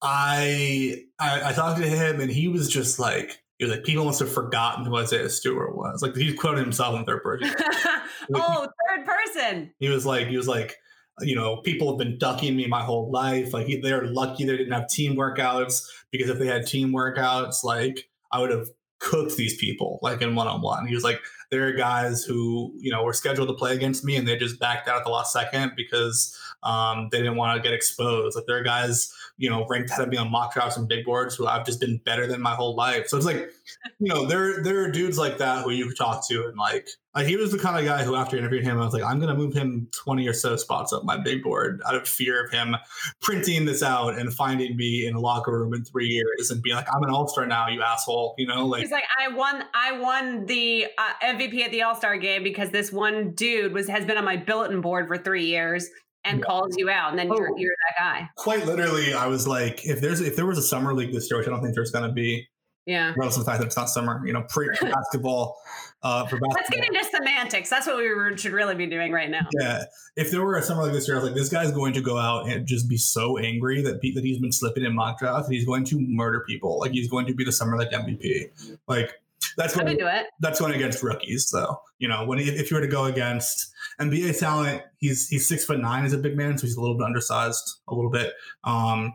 I, 0.01 1.03
I 1.19 1.49
I 1.49 1.53
talked 1.53 1.81
to 1.81 1.87
him 1.87 2.21
and 2.21 2.31
he 2.31 2.47
was 2.47 2.69
just 2.69 2.99
like 2.99 3.41
he 3.57 3.65
was 3.65 3.73
like 3.73 3.83
people 3.83 4.05
must 4.05 4.19
have 4.19 4.31
forgotten 4.31 4.85
who 4.85 4.95
Isaiah 4.95 5.29
Stewart 5.29 5.75
was. 5.75 6.01
Like 6.01 6.15
he 6.15 6.33
quoted 6.33 6.61
himself 6.61 6.97
in 6.97 7.05
third 7.05 7.21
person. 7.21 7.53
oh, 8.33 8.67
third 8.89 9.05
person. 9.05 9.73
He 9.79 9.89
was 9.89 10.05
like, 10.05 10.27
he 10.27 10.37
was 10.37 10.47
like, 10.47 10.77
you 11.19 11.35
know, 11.35 11.57
people 11.57 11.89
have 11.89 11.97
been 11.97 12.17
ducking 12.17 12.55
me 12.55 12.67
my 12.67 12.81
whole 12.81 13.11
life. 13.11 13.53
Like 13.53 13.67
they're 13.83 14.05
lucky 14.05 14.45
they 14.45 14.55
didn't 14.55 14.71
have 14.71 14.87
team 14.87 15.15
workouts 15.15 15.85
because 16.11 16.29
if 16.29 16.39
they 16.39 16.47
had 16.47 16.65
team 16.65 16.91
workouts, 16.91 17.63
like 17.65 18.09
I 18.31 18.39
would 18.39 18.51
have 18.51 18.69
cooked 18.99 19.35
these 19.35 19.57
people 19.57 19.99
like 20.01 20.21
in 20.21 20.35
one 20.35 20.47
on 20.47 20.61
one. 20.61 20.87
He 20.87 20.95
was 20.95 21.03
like, 21.03 21.19
there 21.51 21.67
are 21.67 21.73
guys 21.73 22.23
who 22.23 22.73
you 22.77 22.91
know 22.91 23.03
were 23.03 23.13
scheduled 23.13 23.49
to 23.49 23.55
play 23.55 23.73
against 23.73 24.05
me 24.05 24.15
and 24.15 24.27
they 24.27 24.37
just 24.37 24.59
backed 24.59 24.87
out 24.87 24.97
at 24.97 25.03
the 25.03 25.11
last 25.11 25.33
second 25.33 25.73
because 25.75 26.37
um, 26.63 27.07
they 27.11 27.19
didn't 27.19 27.37
want 27.37 27.55
to 27.55 27.67
get 27.67 27.73
exposed. 27.73 28.35
Like 28.35 28.45
there 28.45 28.57
are 28.57 28.63
guys 28.63 29.13
you 29.37 29.49
know 29.49 29.65
ranked 29.69 29.89
ahead 29.89 30.01
of 30.01 30.09
me 30.09 30.17
on 30.17 30.29
mock 30.29 30.53
drafts 30.53 30.77
and 30.77 30.87
big 30.87 31.05
boards 31.05 31.35
who 31.35 31.47
I've 31.47 31.65
just 31.65 31.79
been 31.79 31.97
better 32.05 32.27
than 32.27 32.41
my 32.41 32.53
whole 32.55 32.75
life. 32.75 33.07
So 33.07 33.17
it's 33.17 33.25
like 33.25 33.51
you 33.99 34.13
know 34.13 34.25
there 34.25 34.61
there 34.61 34.83
are 34.83 34.91
dudes 34.91 35.17
like 35.17 35.37
that 35.37 35.63
who 35.63 35.71
you 35.71 35.87
could 35.87 35.97
talk 35.97 36.27
to 36.27 36.47
and 36.47 36.57
like 36.57 36.87
like 37.15 37.25
he 37.25 37.37
was 37.37 37.51
the 37.51 37.57
kind 37.57 37.77
of 37.77 37.85
guy 37.85 38.03
who 38.03 38.15
after 38.15 38.37
interviewing 38.37 38.65
him 38.65 38.79
I 38.79 38.85
was 38.85 38.93
like 38.93 39.03
I'm 39.03 39.19
gonna 39.19 39.35
move 39.35 39.53
him 39.53 39.87
20 39.93 40.27
or 40.27 40.33
so 40.33 40.55
spots 40.57 40.93
up 40.93 41.03
my 41.03 41.17
big 41.17 41.41
board 41.41 41.81
out 41.87 41.95
of 41.95 42.07
fear 42.07 42.45
of 42.45 42.51
him 42.51 42.75
printing 43.21 43.65
this 43.65 43.81
out 43.81 44.17
and 44.17 44.33
finding 44.33 44.75
me 44.75 45.07
in 45.07 45.15
a 45.15 45.19
locker 45.19 45.51
room 45.51 45.73
in 45.73 45.83
three 45.83 46.07
years 46.07 46.51
and 46.51 46.61
being 46.61 46.75
like 46.75 46.87
I'm 46.93 47.03
an 47.03 47.09
all 47.09 47.27
star 47.27 47.45
now 47.45 47.67
you 47.67 47.81
asshole 47.81 48.35
you 48.37 48.45
know 48.45 48.65
like 48.65 48.81
He's 48.89 48.91
like, 48.91 49.05
I 49.19 49.27
won. 49.27 49.63
I 49.75 49.99
won 49.99 50.47
the 50.47 50.87
uh, 50.97 51.13
MVP 51.23 51.61
at 51.61 51.69
the 51.69 51.83
All 51.83 51.95
Star 51.95 52.17
game 52.17 52.43
because 52.43 52.71
this 52.71 52.91
one 52.91 53.33
dude 53.35 53.71
was 53.71 53.87
has 53.87 54.03
been 54.03 54.17
on 54.17 54.25
my 54.25 54.35
bulletin 54.35 54.81
board 54.81 55.07
for 55.07 55.17
three 55.17 55.45
years 55.45 55.87
and 56.29 56.39
Yeah. 56.39 56.45
calls 56.45 56.75
you 56.77 56.89
out, 56.89 57.09
and 57.11 57.19
then 57.19 57.27
you're 57.27 57.51
Oh. 57.51 57.57
you're 57.57 57.75
that 57.89 57.99
guy. 58.01 58.29
quite 58.37 58.65
literally 58.65 59.13
I 59.13 59.27
was 59.27 59.47
like 59.47 59.85
if 59.85 59.99
there's 60.01 60.21
if 60.21 60.35
there 60.35 60.45
was 60.45 60.57
a 60.57 60.63
summer 60.63 60.93
league 60.93 61.11
this 61.13 61.29
year 61.29 61.39
which 61.39 61.47
I 61.47 61.51
don't 61.51 61.61
think 61.61 61.75
there's 61.75 61.91
gonna 61.91 62.11
be 62.13 62.47
Yeah. 62.85 63.09
regardless 63.09 63.37
of 63.37 63.45
the 63.45 63.51
fact 63.51 63.59
that 63.61 63.67
it's 63.67 63.77
not 63.77 63.89
summer 63.89 64.21
you 64.25 64.33
know 64.33 64.43
pre 64.49 64.67
basketball 64.81 65.57
uh 66.01 66.25
for 66.25 66.37
basketball 66.37 66.49
Let's 66.55 66.69
get 66.69 66.85
into 66.87 67.03
semantics. 67.17 67.69
That's 67.69 67.85
what 67.87 67.97
we 67.97 68.07
were- 68.13 68.37
should 68.37 68.53
really 68.53 68.75
be 68.75 68.85
doing 68.87 69.11
right 69.11 69.29
now. 69.29 69.47
Yeah, 69.59 69.83
if 70.15 70.31
there 70.31 70.41
were 70.41 70.55
a 70.55 70.61
summer 70.61 70.83
like 70.83 70.93
this 70.93 71.07
year, 71.07 71.17
I 71.17 71.19
was 71.19 71.29
like, 71.29 71.37
this 71.37 71.49
guy's 71.49 71.71
going 71.71 71.91
to 71.93 72.01
go 72.01 72.17
out 72.17 72.47
and 72.47 72.65
just 72.65 72.87
be 72.87 72.95
so 72.97 73.37
angry 73.37 73.81
that 73.81 74.01
that 74.01 74.23
he's 74.23 74.39
been 74.39 74.51
slipping 74.53 74.85
in 74.85 74.95
mock 74.95 75.19
drafts 75.19 75.47
and 75.47 75.55
he's 75.55 75.65
going 75.65 75.83
to 75.85 75.99
murder 75.99 76.43
people. 76.47 76.79
Like 76.79 76.91
he's 76.91 77.09
going 77.09 77.25
to 77.27 77.33
be 77.33 77.43
the 77.43 77.51
summer 77.51 77.77
like 77.77 77.89
MVP. 77.91 78.45
Like 78.87 79.11
that's 79.57 79.75
it. 79.75 80.27
that's 80.39 80.61
when 80.61 80.71
against 80.71 81.03
rookies 81.03 81.49
though. 81.51 81.77
You 81.97 82.07
know, 82.07 82.25
when 82.25 82.39
he, 82.39 82.49
if 82.49 82.71
you 82.71 82.75
were 82.75 82.81
to 82.81 82.87
go 82.87 83.05
against 83.05 83.73
NBA 83.99 84.39
talent, 84.39 84.83
he's 84.97 85.27
he's 85.27 85.47
six 85.47 85.65
foot 85.65 85.79
nine 85.79 86.05
as 86.05 86.13
a 86.13 86.17
big 86.17 86.37
man, 86.37 86.57
so 86.57 86.65
he's 86.65 86.77
a 86.77 86.81
little 86.81 86.97
bit 86.97 87.05
undersized, 87.05 87.81
a 87.87 87.93
little 87.93 88.11
bit. 88.11 88.33
Um, 88.63 89.13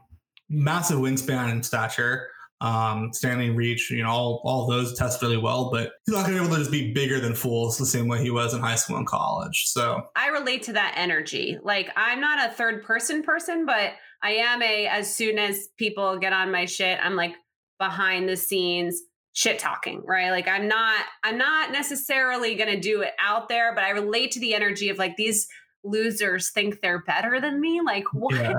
massive 0.49 0.99
wingspan 0.99 1.51
and 1.51 1.65
stature. 1.65 2.29
Um, 2.61 3.13
standing 3.13 3.55
reach, 3.55 3.91
you 3.91 4.03
know, 4.03 4.09
all, 4.09 4.41
all 4.45 4.67
those 4.67 4.97
test 4.97 5.21
really 5.21 5.37
well, 5.37 5.71
but 5.71 5.93
he's 6.07 6.15
not 6.15 6.25
gonna 6.25 6.39
be 6.39 6.45
able 6.45 6.55
to 6.55 6.61
just 6.61 6.71
be 6.71 6.95
bigger 6.95 7.21
than 7.21 7.35
fools 7.35 7.77
the 7.77 7.85
same 7.85 8.09
way 8.09 8.23
he 8.23 8.31
was 8.31 8.55
in 8.55 8.61
high 8.61 8.77
school 8.77 8.97
and 8.97 9.07
college. 9.07 9.67
So 9.67 10.03
I 10.17 10.29
relate 10.29 10.63
to 10.65 10.73
that 10.73 10.95
energy. 10.97 11.59
Like 11.63 11.91
I'm 11.95 12.21
not 12.21 12.49
a 12.49 12.55
third 12.55 12.83
person 12.83 13.23
person, 13.23 13.67
but 13.67 13.95
I 14.23 14.31
am 14.35 14.63
a 14.63 14.87
as 14.87 15.15
soon 15.15 15.39
as 15.39 15.69
people 15.77 16.17
get 16.17 16.33
on 16.33 16.51
my 16.51 16.65
shit, 16.65 16.99
I'm 17.03 17.17
like 17.17 17.35
behind 17.79 18.29
the 18.29 18.37
scenes 18.37 19.03
shit 19.35 19.59
talking, 19.59 20.03
right? 20.07 20.31
Like 20.31 20.49
I'm 20.49 20.67
not 20.67 21.05
I'm 21.23 21.37
not 21.37 21.71
necessarily 21.71 22.55
going 22.55 22.71
to 22.71 22.81
do 22.81 23.03
it 23.03 23.13
out 23.21 23.49
there, 23.49 23.75
but 23.75 23.85
I 23.85 23.91
relate 23.91 24.31
to 24.33 24.41
the 24.41 24.55
energy 24.55 24.89
of 24.89 24.97
like 24.97 25.17
these 25.17 25.47
losers 25.85 26.51
think 26.51 26.81
they're 26.81 27.03
better 27.03 27.41
than 27.41 27.61
me. 27.61 27.83
Like 27.85 28.05
what? 28.15 28.35
Yeah. 28.35 28.55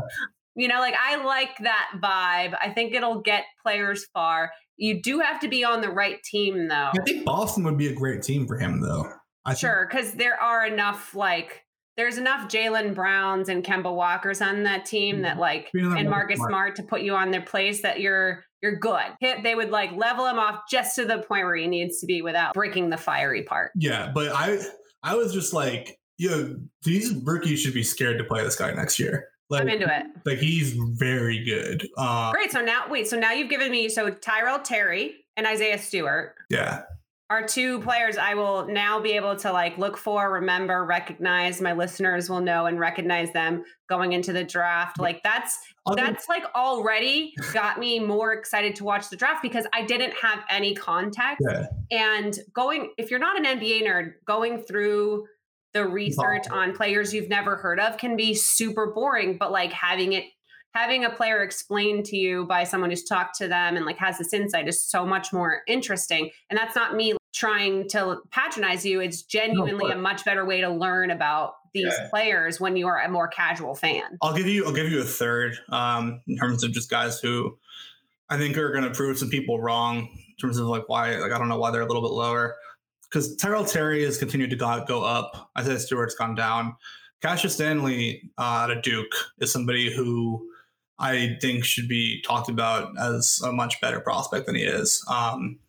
You 0.55 0.69
know, 0.69 0.79
like 0.79 0.95
I 1.01 1.21
like 1.23 1.57
that 1.63 1.91
vibe. 1.95 2.55
I 2.61 2.71
think 2.73 2.93
it'll 2.93 3.21
get 3.21 3.43
players 3.61 4.05
far. 4.13 4.51
You 4.77 5.01
do 5.01 5.19
have 5.19 5.39
to 5.41 5.47
be 5.47 5.63
on 5.63 5.81
the 5.81 5.89
right 5.89 6.21
team 6.23 6.67
though. 6.67 6.91
I 6.93 7.01
think 7.05 7.25
Boston 7.25 7.63
would 7.63 7.77
be 7.77 7.87
a 7.87 7.93
great 7.93 8.21
team 8.21 8.47
for 8.47 8.57
him, 8.57 8.79
though. 8.79 9.09
I 9.45 9.53
Sure, 9.53 9.87
because 9.89 10.13
there 10.13 10.41
are 10.41 10.65
enough 10.65 11.13
like 11.13 11.63
there's 11.97 12.17
enough 12.17 12.49
Jaylen 12.49 12.93
Browns 12.93 13.47
and 13.47 13.63
Kemba 13.63 13.93
Walkers 13.93 14.41
on 14.41 14.63
that 14.63 14.85
team 14.85 15.21
that 15.21 15.33
mm-hmm. 15.33 15.41
like 15.41 15.71
know, 15.73 15.89
that 15.89 15.99
and 15.99 16.09
Marcus 16.09 16.37
Marcus 16.37 16.37
Smart. 16.37 16.51
Smart 16.51 16.75
to 16.77 16.83
put 16.83 17.01
you 17.01 17.15
on 17.15 17.31
their 17.31 17.41
place 17.41 17.81
that 17.81 17.99
you're 17.99 18.44
you're 18.61 18.77
good. 18.77 19.03
Hit, 19.19 19.43
they 19.43 19.55
would 19.55 19.69
like 19.69 19.91
level 19.93 20.25
him 20.25 20.39
off 20.39 20.61
just 20.69 20.95
to 20.95 21.05
the 21.05 21.19
point 21.19 21.45
where 21.45 21.55
he 21.55 21.67
needs 21.67 21.99
to 21.99 22.05
be 22.05 22.21
without 22.21 22.53
breaking 22.53 22.89
the 22.89 22.97
fiery 22.97 23.43
part. 23.43 23.71
Yeah, 23.75 24.11
but 24.13 24.31
I 24.33 24.59
I 25.03 25.15
was 25.15 25.33
just 25.33 25.53
like, 25.53 25.99
yo, 26.17 26.55
these 26.83 27.13
rookies 27.13 27.61
should 27.61 27.73
be 27.73 27.83
scared 27.83 28.17
to 28.17 28.23
play 28.23 28.43
this 28.43 28.55
guy 28.55 28.73
next 28.73 28.99
year. 28.99 29.27
Like, 29.49 29.61
I'm 29.61 29.69
into 29.69 29.85
it. 29.85 30.05
like 30.25 30.39
he's 30.39 30.73
very 30.73 31.43
good. 31.45 31.87
Um, 31.97 32.31
Great. 32.33 32.51
So 32.51 32.61
now, 32.61 32.85
wait. 32.89 33.07
So 33.07 33.17
now 33.17 33.31
you've 33.31 33.49
given 33.49 33.71
me 33.71 33.89
so 33.89 34.09
Tyrell 34.09 34.59
Terry 34.59 35.17
and 35.37 35.45
Isaiah 35.45 35.77
Stewart 35.77 36.33
Yeah, 36.49 36.83
are 37.29 37.43
two 37.45 37.79
players 37.81 38.17
I 38.17 38.35
will 38.35 38.67
now 38.67 38.99
be 38.99 39.13
able 39.13 39.35
to 39.37 39.51
like 39.51 39.77
look 39.79 39.97
for, 39.97 40.31
remember, 40.31 40.85
recognize. 40.85 41.59
My 41.59 41.73
listeners 41.73 42.29
will 42.29 42.41
know 42.41 42.67
and 42.67 42.79
recognize 42.79 43.31
them 43.33 43.63
going 43.89 44.13
into 44.13 44.31
the 44.31 44.43
draft. 44.43 44.99
Like 44.99 45.23
that's 45.23 45.57
Other- 45.87 46.03
that's 46.03 46.29
like 46.29 46.43
already 46.53 47.33
got 47.51 47.79
me 47.79 47.99
more 47.99 48.33
excited 48.33 48.75
to 48.75 48.83
watch 48.83 49.09
the 49.09 49.15
draft 49.15 49.41
because 49.41 49.65
I 49.73 49.85
didn't 49.85 50.13
have 50.21 50.39
any 50.49 50.75
context. 50.75 51.43
yeah, 51.49 51.65
And 51.91 52.37
going, 52.53 52.91
if 52.97 53.09
you're 53.09 53.19
not 53.19 53.37
an 53.43 53.59
NBA 53.59 53.83
nerd, 53.87 54.13
going 54.25 54.61
through 54.61 55.25
the 55.73 55.85
research 55.87 56.47
on 56.51 56.73
players 56.73 57.13
you've 57.13 57.27
never 57.27 57.57
heard 57.57 57.79
of 57.81 57.97
can 57.97 58.15
be 58.15 58.33
super 58.33 58.93
boring, 58.93 59.37
but 59.37 59.51
like 59.51 59.73
having 59.73 60.13
it, 60.13 60.23
having 60.75 61.05
a 61.05 61.09
player 61.09 61.41
explained 61.41 62.05
to 62.05 62.17
you 62.17 62.45
by 62.45 62.65
someone 62.65 62.89
who's 62.89 63.05
talked 63.05 63.37
to 63.37 63.47
them 63.47 63.77
and 63.77 63.85
like 63.85 63.97
has 63.97 64.17
this 64.17 64.33
insight 64.33 64.67
is 64.67 64.83
so 64.83 65.05
much 65.05 65.31
more 65.31 65.61
interesting. 65.67 66.29
And 66.49 66.57
that's 66.59 66.75
not 66.75 66.95
me 66.95 67.15
trying 67.33 67.87
to 67.89 68.17
patronize 68.31 68.85
you. 68.85 68.99
It's 68.99 69.23
genuinely 69.23 69.89
a 69.91 69.97
much 69.97 70.25
better 70.25 70.45
way 70.45 70.61
to 70.61 70.69
learn 70.69 71.11
about 71.11 71.53
these 71.73 71.85
Yeah. 71.85 72.07
players 72.09 72.59
when 72.59 72.75
you 72.75 72.87
are 72.87 72.99
a 72.99 73.09
more 73.09 73.27
casual 73.27 73.73
fan. 73.75 74.17
I'll 74.21 74.35
give 74.35 74.47
you 74.47 74.65
I'll 74.65 74.73
give 74.73 74.91
you 74.91 74.99
a 74.99 75.05
third 75.05 75.57
um, 75.71 76.21
in 76.27 76.37
terms 76.37 76.63
of 76.63 76.71
just 76.71 76.89
guys 76.89 77.19
who 77.19 77.57
I 78.29 78.37
think 78.37 78.57
are 78.57 78.71
going 78.71 78.83
to 78.85 78.91
prove 78.91 79.17
some 79.17 79.29
people 79.29 79.59
wrong 79.61 79.97
in 79.99 80.35
terms 80.41 80.57
of 80.57 80.67
like 80.67 80.87
why 80.87 81.15
like 81.17 81.31
I 81.31 81.37
don't 81.37 81.49
know 81.49 81.57
why 81.57 81.71
they're 81.71 81.81
a 81.81 81.87
little 81.87 82.01
bit 82.01 82.11
lower 82.11 82.55
because 83.09 83.35
Tyrell 83.37 83.65
Terry 83.65 84.03
has 84.03 84.17
continued 84.17 84.49
to 84.49 84.55
go, 84.57 84.83
go 84.85 85.03
up. 85.03 85.51
Isaiah 85.57 85.79
Stewart's 85.79 86.15
gone 86.15 86.35
down. 86.35 86.75
Cassius 87.21 87.53
Stanley 87.53 88.29
uh, 88.37 88.41
out 88.41 88.71
of 88.71 88.81
Duke 88.83 89.13
is 89.39 89.51
somebody 89.51 89.93
who 89.93 90.45
I 90.99 91.37
think 91.41 91.65
should 91.65 91.87
be 91.87 92.21
talked 92.21 92.49
about 92.49 92.97
as 92.99 93.41
a 93.43 93.51
much 93.51 93.79
better 93.81 93.99
prospect 93.99 94.45
than 94.45 94.55
he 94.55 94.63
is. 94.63 95.03
Um, 95.09 95.59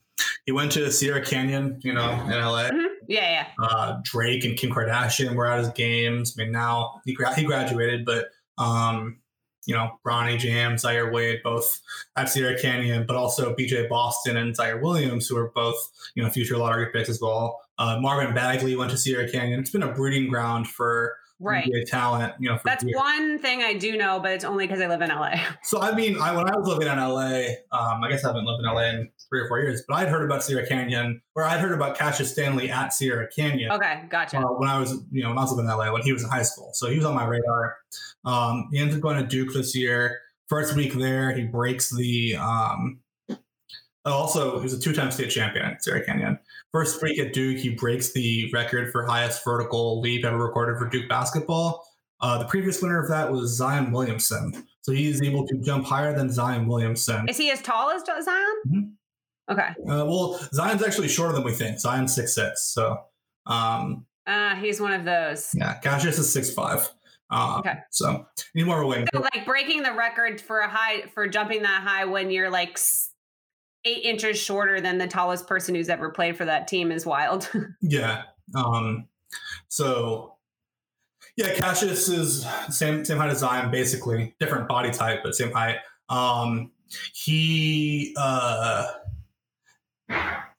he 0.46 0.52
went 0.52 0.72
to 0.72 0.90
Sierra 0.90 1.24
Canyon, 1.24 1.80
you 1.82 1.92
know, 1.92 2.10
in 2.10 2.30
LA 2.30 2.70
Mhm. 2.70 2.86
Yeah, 3.08 3.30
yeah. 3.30 3.46
uh, 3.64 3.98
Drake 4.02 4.44
and 4.44 4.56
Kim 4.56 4.70
Kardashian 4.70 5.34
were 5.34 5.46
at 5.46 5.58
his 5.58 5.68
games. 5.70 6.34
I 6.38 6.42
mean, 6.44 6.52
now 6.52 7.00
he, 7.04 7.12
gra- 7.12 7.34
he 7.34 7.44
graduated, 7.44 8.04
but 8.04 8.28
um, 8.58 9.18
you 9.66 9.74
know, 9.74 9.98
Bronny 10.06 10.38
James, 10.38 10.82
Zaire 10.82 11.10
Wade, 11.12 11.40
both 11.42 11.80
at 12.16 12.28
Sierra 12.28 12.58
Canyon, 12.58 13.04
but 13.06 13.16
also 13.16 13.54
BJ 13.54 13.88
Boston 13.88 14.36
and 14.36 14.56
Ziaire 14.56 14.80
Williams, 14.80 15.26
who 15.26 15.36
are 15.36 15.50
both 15.54 15.76
you 16.14 16.22
know 16.22 16.30
future 16.30 16.56
lottery 16.56 16.86
picks 16.92 17.08
as 17.08 17.20
well. 17.20 17.60
Uh, 17.78 17.98
Marvin 18.00 18.32
Bagley 18.34 18.74
went 18.76 18.90
to 18.92 18.96
Sierra 18.96 19.28
Canyon. 19.30 19.60
It's 19.60 19.70
been 19.70 19.82
a 19.82 19.92
breeding 19.92 20.28
ground 20.30 20.66
for 20.68 21.16
Right. 21.38 21.70
Talent. 21.86 22.32
You 22.38 22.48
know, 22.48 22.56
for 22.56 22.62
That's 22.64 22.84
one 22.84 23.38
thing 23.38 23.62
I 23.62 23.74
do 23.74 23.96
know, 23.96 24.20
but 24.20 24.32
it's 24.32 24.44
only 24.44 24.66
because 24.66 24.80
I 24.80 24.86
live 24.86 25.02
in 25.02 25.10
LA. 25.10 25.34
So 25.62 25.80
I 25.80 25.94
mean, 25.94 26.18
I, 26.20 26.34
when 26.34 26.48
I 26.48 26.56
was 26.56 26.66
living 26.68 26.86
in 26.86 26.96
LA, 26.96 27.56
um, 27.72 28.02
I 28.02 28.08
guess 28.08 28.24
I 28.24 28.28
haven't 28.28 28.44
lived 28.44 28.64
in 28.64 28.72
LA 28.72 28.82
in 28.82 29.10
three 29.28 29.40
or 29.40 29.48
four 29.48 29.58
years, 29.60 29.82
but 29.86 29.96
I'd 29.96 30.08
heard 30.08 30.24
about 30.24 30.44
Sierra 30.44 30.66
Canyon, 30.66 31.20
or 31.34 31.42
I'd 31.42 31.60
heard 31.60 31.72
about 31.72 31.98
Cassius 31.98 32.32
Stanley 32.32 32.70
at 32.70 32.92
Sierra 32.92 33.26
Canyon. 33.28 33.72
Okay, 33.72 34.04
gotcha. 34.08 34.38
uh, 34.38 34.42
when 34.44 34.68
I 34.68 34.78
was, 34.78 35.02
you 35.10 35.22
know, 35.22 35.30
when 35.30 35.38
I 35.38 35.42
was 35.42 35.52
living 35.52 35.70
in 35.70 35.76
LA 35.76 35.92
when 35.92 36.02
he 36.02 36.12
was 36.12 36.22
in 36.22 36.30
high 36.30 36.42
school. 36.42 36.70
So 36.74 36.88
he 36.88 36.96
was 36.96 37.04
on 37.04 37.14
my 37.14 37.26
radar. 37.26 37.76
Um, 38.24 38.68
he 38.72 38.78
ends 38.78 38.94
up 38.94 39.00
going 39.00 39.20
to 39.20 39.26
Duke 39.26 39.52
this 39.52 39.74
year. 39.74 40.20
First 40.48 40.76
week 40.76 40.94
there, 40.94 41.32
he 41.32 41.44
breaks 41.44 41.90
the. 41.90 42.36
Um, 42.36 43.00
oh, 44.04 44.12
also, 44.12 44.58
he 44.58 44.62
was 44.62 44.72
a 44.72 44.80
two-time 44.80 45.10
state 45.10 45.30
champion 45.30 45.66
at 45.66 45.82
Sierra 45.82 46.04
Canyon. 46.04 46.38
First 46.76 47.00
week 47.02 47.18
at 47.18 47.32
Duke, 47.32 47.56
he 47.56 47.70
breaks 47.70 48.12
the 48.12 48.50
record 48.52 48.92
for 48.92 49.06
highest 49.06 49.42
vertical 49.42 49.98
leap 50.02 50.26
ever 50.26 50.36
recorded 50.36 50.78
for 50.78 50.86
Duke 50.86 51.08
basketball. 51.08 51.82
Uh, 52.20 52.36
the 52.36 52.44
previous 52.44 52.82
winner 52.82 53.02
of 53.02 53.08
that 53.08 53.32
was 53.32 53.56
Zion 53.56 53.92
Williamson. 53.92 54.52
So 54.82 54.92
he's 54.92 55.22
able 55.22 55.46
to 55.46 55.56
jump 55.62 55.86
higher 55.86 56.14
than 56.14 56.30
Zion 56.30 56.66
Williamson. 56.68 57.30
Is 57.30 57.38
he 57.38 57.50
as 57.50 57.62
tall 57.62 57.88
as 57.90 58.02
Zion? 58.04 58.46
Mhm. 58.68 58.90
Okay. 59.50 59.68
Uh, 59.90 60.04
well, 60.04 60.38
Zion's 60.52 60.82
actually 60.82 61.08
shorter 61.08 61.32
than 61.32 61.44
we 61.44 61.52
think. 61.52 61.78
Zion's 61.78 62.14
six 62.14 62.34
six. 62.34 62.64
So 62.74 62.98
um, 63.46 64.04
Uh, 64.26 64.54
he's 64.56 64.78
one 64.78 64.92
of 64.92 65.06
those. 65.06 65.54
Yeah, 65.54 65.78
Cassius 65.78 66.18
is 66.18 66.30
six 66.30 66.52
five. 66.52 66.86
Um, 67.30 67.60
Okay. 67.60 67.78
So 67.90 68.26
need 68.54 68.66
more 68.66 68.80
of 68.80 68.84
a 68.84 68.86
wing. 68.86 69.06
So, 69.14 69.20
like 69.20 69.46
breaking 69.46 69.82
the 69.82 69.94
record 69.94 70.42
for 70.42 70.58
a 70.58 70.68
high 70.68 71.06
for 71.14 71.26
jumping 71.26 71.62
that 71.62 71.82
high 71.84 72.04
when 72.04 72.30
you're 72.30 72.50
like 72.50 72.78
eight 73.86 74.04
inches 74.04 74.38
shorter 74.38 74.80
than 74.80 74.98
the 74.98 75.06
tallest 75.06 75.46
person 75.46 75.74
who's 75.74 75.88
ever 75.88 76.10
played 76.10 76.36
for 76.36 76.44
that 76.44 76.68
team 76.68 76.90
is 76.90 77.06
wild. 77.06 77.48
Yeah. 77.80 78.22
Um, 78.54 79.06
so 79.68 80.34
yeah, 81.36 81.54
Cassius 81.54 82.08
is 82.08 82.46
same 82.70 83.04
same 83.04 83.18
height 83.18 83.30
as 83.30 83.38
Zion, 83.38 83.70
basically 83.70 84.34
different 84.40 84.68
body 84.68 84.90
type, 84.90 85.20
but 85.22 85.34
same 85.34 85.52
height. 85.52 85.76
Um, 86.08 86.72
he 87.12 88.14
uh, 88.18 88.86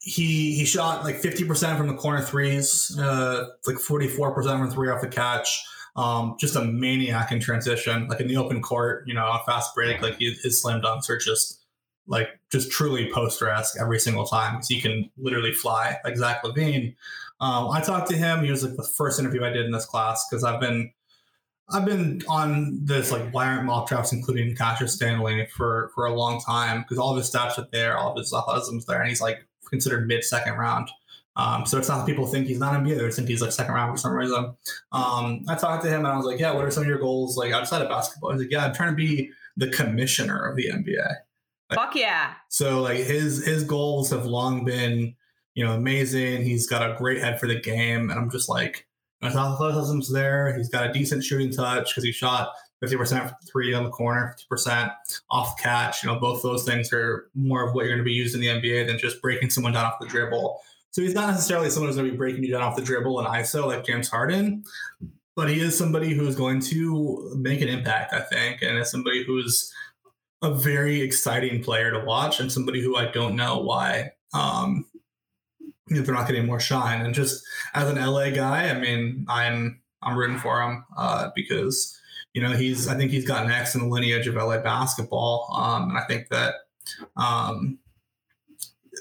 he 0.00 0.54
he 0.54 0.64
shot 0.64 1.04
like 1.04 1.16
fifty 1.16 1.44
percent 1.44 1.76
from 1.78 1.88
the 1.88 1.94
corner 1.94 2.22
threes, 2.22 2.96
uh, 2.98 3.48
like 3.66 3.78
forty 3.78 4.08
four 4.08 4.32
percent 4.32 4.60
from 4.60 4.70
three 4.70 4.90
off 4.90 5.00
the 5.00 5.08
catch. 5.08 5.64
Um, 5.96 6.36
just 6.38 6.54
a 6.54 6.64
maniac 6.64 7.32
in 7.32 7.40
transition, 7.40 8.06
like 8.06 8.20
in 8.20 8.28
the 8.28 8.36
open 8.36 8.62
court, 8.62 9.02
you 9.08 9.14
know, 9.14 9.24
on 9.24 9.40
fast 9.46 9.74
break, 9.74 10.00
like 10.00 10.16
his 10.18 10.62
slam 10.62 10.80
dunks 10.80 11.10
are 11.10 11.18
just 11.18 11.57
like 12.08 12.28
just 12.50 12.70
truly 12.70 13.10
poster 13.12 13.48
esque 13.48 13.80
every 13.80 14.00
single 14.00 14.26
time 14.26 14.54
because 14.54 14.68
he 14.68 14.80
can 14.80 15.10
literally 15.18 15.52
fly 15.52 15.98
like 16.04 16.16
Zach 16.16 16.42
LaVine. 16.42 16.96
Um, 17.40 17.70
I 17.70 17.80
talked 17.80 18.08
to 18.10 18.16
him. 18.16 18.42
He 18.42 18.50
was 18.50 18.64
like 18.64 18.76
the 18.76 18.82
first 18.82 19.20
interview 19.20 19.44
I 19.44 19.50
did 19.50 19.66
in 19.66 19.72
this 19.72 19.86
class 19.86 20.26
because 20.28 20.42
I've 20.42 20.60
been 20.60 20.90
I've 21.70 21.84
been 21.84 22.22
on 22.28 22.80
this 22.82 23.12
like 23.12 23.30
why 23.30 23.46
aren't 23.46 23.64
mock 23.64 23.88
drafts 23.88 24.12
including 24.12 24.56
Cassius 24.56 24.94
Stanley 24.94 25.46
for 25.54 25.90
for 25.94 26.06
a 26.06 26.14
long 26.14 26.40
time 26.40 26.82
because 26.82 26.98
all 26.98 27.10
of 27.10 27.18
his 27.18 27.30
stats 27.30 27.58
are 27.58 27.68
there, 27.72 27.96
all 27.96 28.12
of 28.12 28.18
his 28.18 28.32
athleticism's 28.32 28.86
there, 28.86 29.00
and 29.00 29.08
he's 29.08 29.20
like 29.20 29.46
considered 29.68 30.08
mid 30.08 30.24
second 30.24 30.54
round. 30.54 30.90
Um, 31.36 31.64
so 31.66 31.78
it's 31.78 31.88
not 31.88 31.98
that 31.98 32.06
people 32.06 32.26
think 32.26 32.48
he's 32.48 32.58
not 32.58 32.74
NBA; 32.74 32.98
they 32.98 33.10
think 33.10 33.28
he's 33.28 33.42
like 33.42 33.52
second 33.52 33.74
round 33.74 33.92
for 33.92 33.98
some 33.98 34.12
reason. 34.12 34.56
Um, 34.90 35.44
I 35.48 35.54
talked 35.54 35.84
to 35.84 35.88
him 35.88 36.00
and 36.00 36.08
I 36.08 36.16
was 36.16 36.26
like, 36.26 36.40
"Yeah, 36.40 36.52
what 36.52 36.64
are 36.64 36.70
some 36.70 36.82
of 36.82 36.88
your 36.88 36.98
goals 36.98 37.36
like 37.36 37.52
outside 37.52 37.82
of 37.82 37.88
basketball?" 37.88 38.32
He's 38.32 38.40
like, 38.40 38.50
"Yeah, 38.50 38.64
I'm 38.64 38.74
trying 38.74 38.90
to 38.90 38.96
be 38.96 39.30
the 39.56 39.68
commissioner 39.68 40.44
of 40.44 40.56
the 40.56 40.68
NBA." 40.68 41.16
Fuck 41.74 41.94
yeah. 41.96 42.34
So 42.48 42.80
like 42.80 42.98
his 42.98 43.44
his 43.44 43.64
goals 43.64 44.10
have 44.10 44.24
long 44.26 44.64
been, 44.64 45.14
you 45.54 45.64
know, 45.64 45.72
amazing. 45.72 46.42
He's 46.42 46.66
got 46.66 46.88
a 46.88 46.94
great 46.94 47.20
head 47.20 47.38
for 47.38 47.46
the 47.46 47.60
game, 47.60 48.10
and 48.10 48.18
I'm 48.18 48.30
just 48.30 48.48
like, 48.48 48.86
athleticism's 49.22 50.12
there. 50.12 50.56
He's 50.56 50.68
got 50.68 50.88
a 50.88 50.92
decent 50.92 51.24
shooting 51.24 51.52
touch 51.52 51.90
because 51.90 52.04
he 52.04 52.12
shot 52.12 52.52
50% 52.82 53.28
from 53.28 53.36
three 53.50 53.74
on 53.74 53.84
the 53.84 53.90
corner, 53.90 54.36
50% 54.52 54.92
off 55.30 55.58
catch. 55.58 56.02
You 56.02 56.10
know, 56.10 56.20
both 56.20 56.42
those 56.42 56.64
things 56.64 56.92
are 56.92 57.28
more 57.34 57.66
of 57.66 57.74
what 57.74 57.84
you're 57.84 57.94
going 57.94 57.98
to 57.98 58.04
be 58.04 58.12
used 58.12 58.34
in 58.34 58.40
the 58.40 58.46
NBA 58.46 58.86
than 58.86 58.98
just 58.98 59.20
breaking 59.20 59.50
someone 59.50 59.72
down 59.72 59.86
off 59.86 59.98
the 60.00 60.06
dribble. 60.06 60.60
So 60.90 61.02
he's 61.02 61.14
not 61.14 61.28
necessarily 61.28 61.70
someone 61.70 61.88
who's 61.88 61.96
going 61.96 62.06
to 62.06 62.12
be 62.12 62.16
breaking 62.16 62.44
you 62.44 62.52
down 62.52 62.62
off 62.62 62.76
the 62.76 62.82
dribble 62.82 63.18
and 63.18 63.28
ISO 63.28 63.66
like 63.66 63.84
James 63.84 64.08
Harden, 64.08 64.64
but 65.36 65.50
he 65.50 65.60
is 65.60 65.76
somebody 65.76 66.14
who's 66.14 66.34
going 66.34 66.60
to 66.60 67.32
make 67.36 67.60
an 67.60 67.68
impact, 67.68 68.12
I 68.12 68.20
think, 68.20 68.62
and 68.62 68.78
is 68.78 68.90
somebody 68.90 69.24
who's 69.24 69.72
a 70.42 70.54
very 70.54 71.00
exciting 71.00 71.62
player 71.62 71.90
to 71.90 72.04
watch 72.04 72.40
and 72.40 72.50
somebody 72.50 72.80
who 72.80 72.96
I 72.96 73.10
don't 73.10 73.34
know 73.34 73.58
why 73.58 74.12
um, 74.34 74.86
they're 75.88 76.14
not 76.14 76.26
getting 76.26 76.46
more 76.46 76.60
shine. 76.60 77.04
And 77.04 77.14
just 77.14 77.44
as 77.74 77.88
an 77.88 77.96
LA 77.96 78.30
guy, 78.30 78.68
I 78.68 78.78
mean, 78.78 79.26
I'm 79.28 79.80
I'm 80.02 80.16
rooting 80.16 80.38
for 80.38 80.60
him 80.62 80.84
uh, 80.96 81.30
because 81.34 81.98
you 82.34 82.42
know 82.42 82.52
he's 82.52 82.88
I 82.88 82.96
think 82.96 83.10
he's 83.10 83.26
got 83.26 83.44
an 83.44 83.50
X 83.50 83.74
in 83.74 83.82
the 83.82 83.88
lineage 83.88 84.26
of 84.26 84.34
LA 84.34 84.58
basketball, 84.58 85.52
um, 85.56 85.90
and 85.90 85.98
I 85.98 86.04
think 86.04 86.28
that 86.28 86.54
um, 87.16 87.78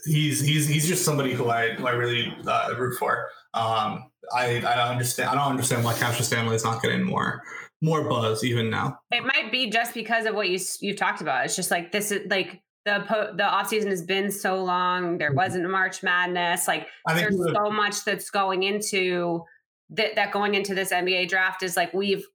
he's 0.06 0.39
he's 0.39 0.67
he's 0.67 0.88
just 0.88 1.06
somebody 1.06 1.34
who 1.34 1.50
I 1.50 1.74
who 1.74 1.88
I 1.88 1.91
really 1.91 2.36
uh, 2.48 2.74
root 2.77 2.98
for. 2.98 3.29
Um, 3.53 4.10
I 4.34 4.62
I 4.65 4.89
understand 4.89 5.29
I 5.29 5.36
don't 5.36 5.51
understand 5.51 5.84
why 5.84 5.94
Cassius 5.94 6.27
Stanley 6.27 6.56
is 6.56 6.63
not 6.63 6.82
getting 6.82 7.03
more 7.03 7.44
more 7.81 8.07
buzz 8.07 8.43
even 8.43 8.69
now. 8.69 9.00
It 9.12 9.24
might 9.24 9.51
be 9.51 9.69
just 9.69 9.93
because 9.93 10.25
of 10.25 10.36
what 10.36 10.50
you 10.50 10.60
you've 10.81 10.98
talked 10.98 11.22
about. 11.22 11.46
It's 11.46 11.55
just 11.55 11.72
like 11.72 11.91
this 11.91 12.12
is 12.12 12.27
like 12.29 12.62
the 12.86 13.03
po- 13.07 13.34
the 13.36 13.43
off 13.43 13.67
season 13.67 13.89
has 13.89 14.01
been 14.01 14.31
so 14.31 14.63
long. 14.63 15.17
There 15.17 15.29
mm-hmm. 15.29 15.38
wasn't 15.38 15.65
a 15.65 15.69
March 15.69 16.01
Madness. 16.03 16.67
Like 16.67 16.88
there's 17.07 17.38
so 17.38 17.69
much 17.69 18.03
that's 18.05 18.29
going 18.29 18.63
into 18.63 19.43
that 19.91 20.15
that 20.15 20.31
going 20.31 20.55
into 20.55 20.74
this 20.74 20.91
NBA 20.91 21.27
draft 21.29 21.63
is 21.63 21.75
like 21.75 21.93
we've 21.93 22.25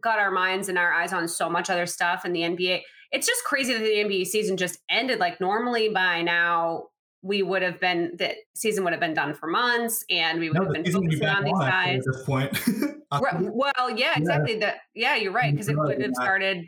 got 0.00 0.18
our 0.18 0.30
minds 0.30 0.68
and 0.68 0.78
our 0.78 0.92
eyes 0.92 1.12
on 1.12 1.28
so 1.28 1.48
much 1.50 1.70
other 1.70 1.86
stuff 1.86 2.24
and 2.24 2.34
the 2.34 2.40
NBA. 2.40 2.80
It's 3.12 3.26
just 3.26 3.44
crazy 3.44 3.72
that 3.72 3.80
the 3.80 3.86
NBA 3.86 4.26
season 4.26 4.56
just 4.56 4.78
ended. 4.88 5.18
Like 5.18 5.40
normally 5.40 5.88
by 5.90 6.22
now 6.22 6.84
we 7.22 7.42
would 7.42 7.62
have 7.62 7.78
been 7.80 8.12
the 8.16 8.34
season 8.54 8.82
would 8.84 8.92
have 8.92 9.00
been 9.00 9.14
done 9.14 9.34
for 9.34 9.46
months 9.46 10.04
and 10.08 10.40
we 10.40 10.48
would 10.48 10.56
No, 10.58 10.64
have 10.64 10.72
been 10.72 10.82
would 10.82 11.10
be 11.10 11.16
focusing 11.16 11.26
on 11.28 11.44
these 11.44 11.58
guys. 11.58 11.98
at 11.98 12.04
this 12.14 12.24
point. 12.24 12.58
Right, 13.12 13.34
well, 13.40 13.90
yeah, 13.90 14.14
exactly. 14.16 14.60
That 14.60 14.76
yeah, 14.94 15.16
you're 15.16 15.32
right 15.32 15.50
because 15.52 15.68
it 15.68 15.76
would 15.76 16.00
have 16.00 16.14
started. 16.14 16.64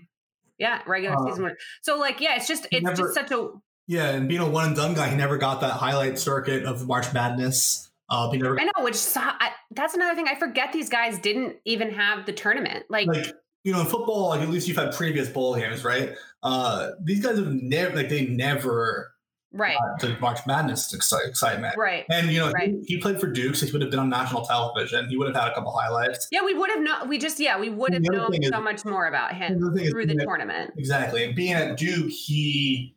Yeah, 0.58 0.80
regular 0.88 1.16
Uh, 1.16 1.30
season. 1.30 1.56
So 1.82 1.98
like, 2.00 2.20
yeah, 2.20 2.34
it's 2.34 2.48
just 2.48 2.66
it's 2.72 2.82
never- 2.82 2.96
just 2.96 3.14
such 3.14 3.30
a 3.30 3.48
Yeah, 3.86 4.10
and 4.10 4.28
being 4.28 4.40
a 4.40 4.48
one 4.48 4.66
and 4.66 4.74
done 4.76 4.94
guy, 4.94 5.08
he 5.08 5.16
never 5.16 5.38
got 5.38 5.60
that 5.60 5.70
highlight 5.74 6.18
circuit 6.18 6.64
of 6.64 6.84
March 6.88 7.12
Madness. 7.14 7.90
Uh, 8.08 8.28
he 8.32 8.38
never 8.38 8.58
I 8.60 8.64
know, 8.64 8.72
which 8.84 8.96
I, 9.16 9.52
that's 9.70 9.94
another 9.94 10.16
thing. 10.16 10.26
I 10.26 10.34
forget 10.34 10.72
these 10.72 10.88
guys 10.88 11.16
didn't 11.20 11.56
even 11.64 11.90
have 11.90 12.26
the 12.26 12.32
tournament. 12.32 12.86
Like, 12.90 13.06
like 13.06 13.32
you 13.62 13.72
know, 13.72 13.80
in 13.80 13.86
football, 13.86 14.30
like 14.30 14.40
at 14.40 14.50
least 14.50 14.66
you've 14.66 14.76
had 14.76 14.92
previous 14.94 15.28
bowl 15.28 15.54
games, 15.54 15.84
right? 15.84 16.14
Uh, 16.42 16.90
these 17.00 17.24
guys 17.24 17.38
have 17.38 17.52
never, 17.52 17.94
like, 17.94 18.08
they 18.08 18.26
never 18.26 19.11
Right. 19.54 19.76
got 19.78 20.00
to 20.00 20.16
March 20.20 20.40
Madness 20.46 20.92
excitement. 20.94 21.76
Right. 21.76 22.04
And 22.10 22.30
you 22.32 22.40
know, 22.40 22.50
Right. 22.52 22.70
he, 22.86 22.94
he 22.94 22.98
played 22.98 23.20
for 23.20 23.26
Duke, 23.26 23.54
so 23.54 23.66
he 23.66 23.72
would 23.72 23.82
have 23.82 23.90
been 23.90 24.00
on 24.00 24.08
national 24.08 24.46
television. 24.46 25.08
He 25.08 25.16
would 25.16 25.26
have 25.26 25.36
had 25.36 25.52
a 25.52 25.54
couple 25.54 25.72
highlights. 25.76 26.26
Yeah, 26.32 26.42
we 26.42 26.54
would 26.54 26.70
have 26.70 26.80
known. 26.80 27.08
We 27.08 27.18
just, 27.18 27.38
yeah, 27.38 27.58
we 27.60 27.68
would 27.68 27.92
have 27.92 28.02
known 28.02 28.30
thing 28.30 28.42
is- 28.42 28.48
so 28.48 28.60
much 28.60 28.84
more 28.84 29.06
about 29.06 29.34
him 29.34 29.60
The 29.60 29.66
other 29.66 29.76
thing 29.76 29.84
is 29.86 29.90
through 29.92 30.06
the 30.06 30.16
tournament. 30.16 30.72
Exactly. 30.78 31.24
And 31.24 31.34
being 31.34 31.52
at 31.52 31.76
Duke, 31.76 32.10
he 32.10 32.94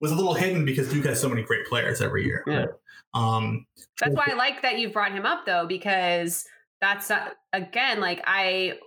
was 0.00 0.10
a 0.10 0.14
little 0.16 0.34
hidden 0.34 0.64
because 0.64 0.88
Duke 0.92 1.04
has 1.04 1.20
so 1.20 1.28
many 1.28 1.42
great 1.42 1.66
players 1.66 2.00
every 2.00 2.24
year. 2.24 2.42
Yeah. 2.48 2.66
Um, 3.14 3.66
That's 4.00 4.14
why 4.16 4.24
I 4.30 4.34
like 4.34 4.62
that 4.62 4.78
you've 4.78 4.92
brought 4.92 5.12
him 5.12 5.24
up 5.26 5.46
though, 5.46 5.66
because 5.66 6.44
that's 6.80 7.10
uh, 7.12 7.28
again 7.52 8.00
like 8.00 8.20
I 8.26 8.78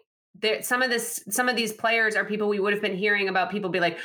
there 0.41 0.62
some 0.63 0.81
of 0.81 0.89
this 0.89 1.24
some 1.29 1.48
of 1.48 1.55
these 1.55 1.72
players 1.72 2.15
are 2.17 2.25
people 2.25 2.50
we 2.50 2.60
would 2.60 2.74
have 2.74 2.81
been 2.81 2.98
hearing 2.98 3.29
about. 3.29 3.51
People 3.51 3.69
be 3.69 3.79
like, 3.79 3.98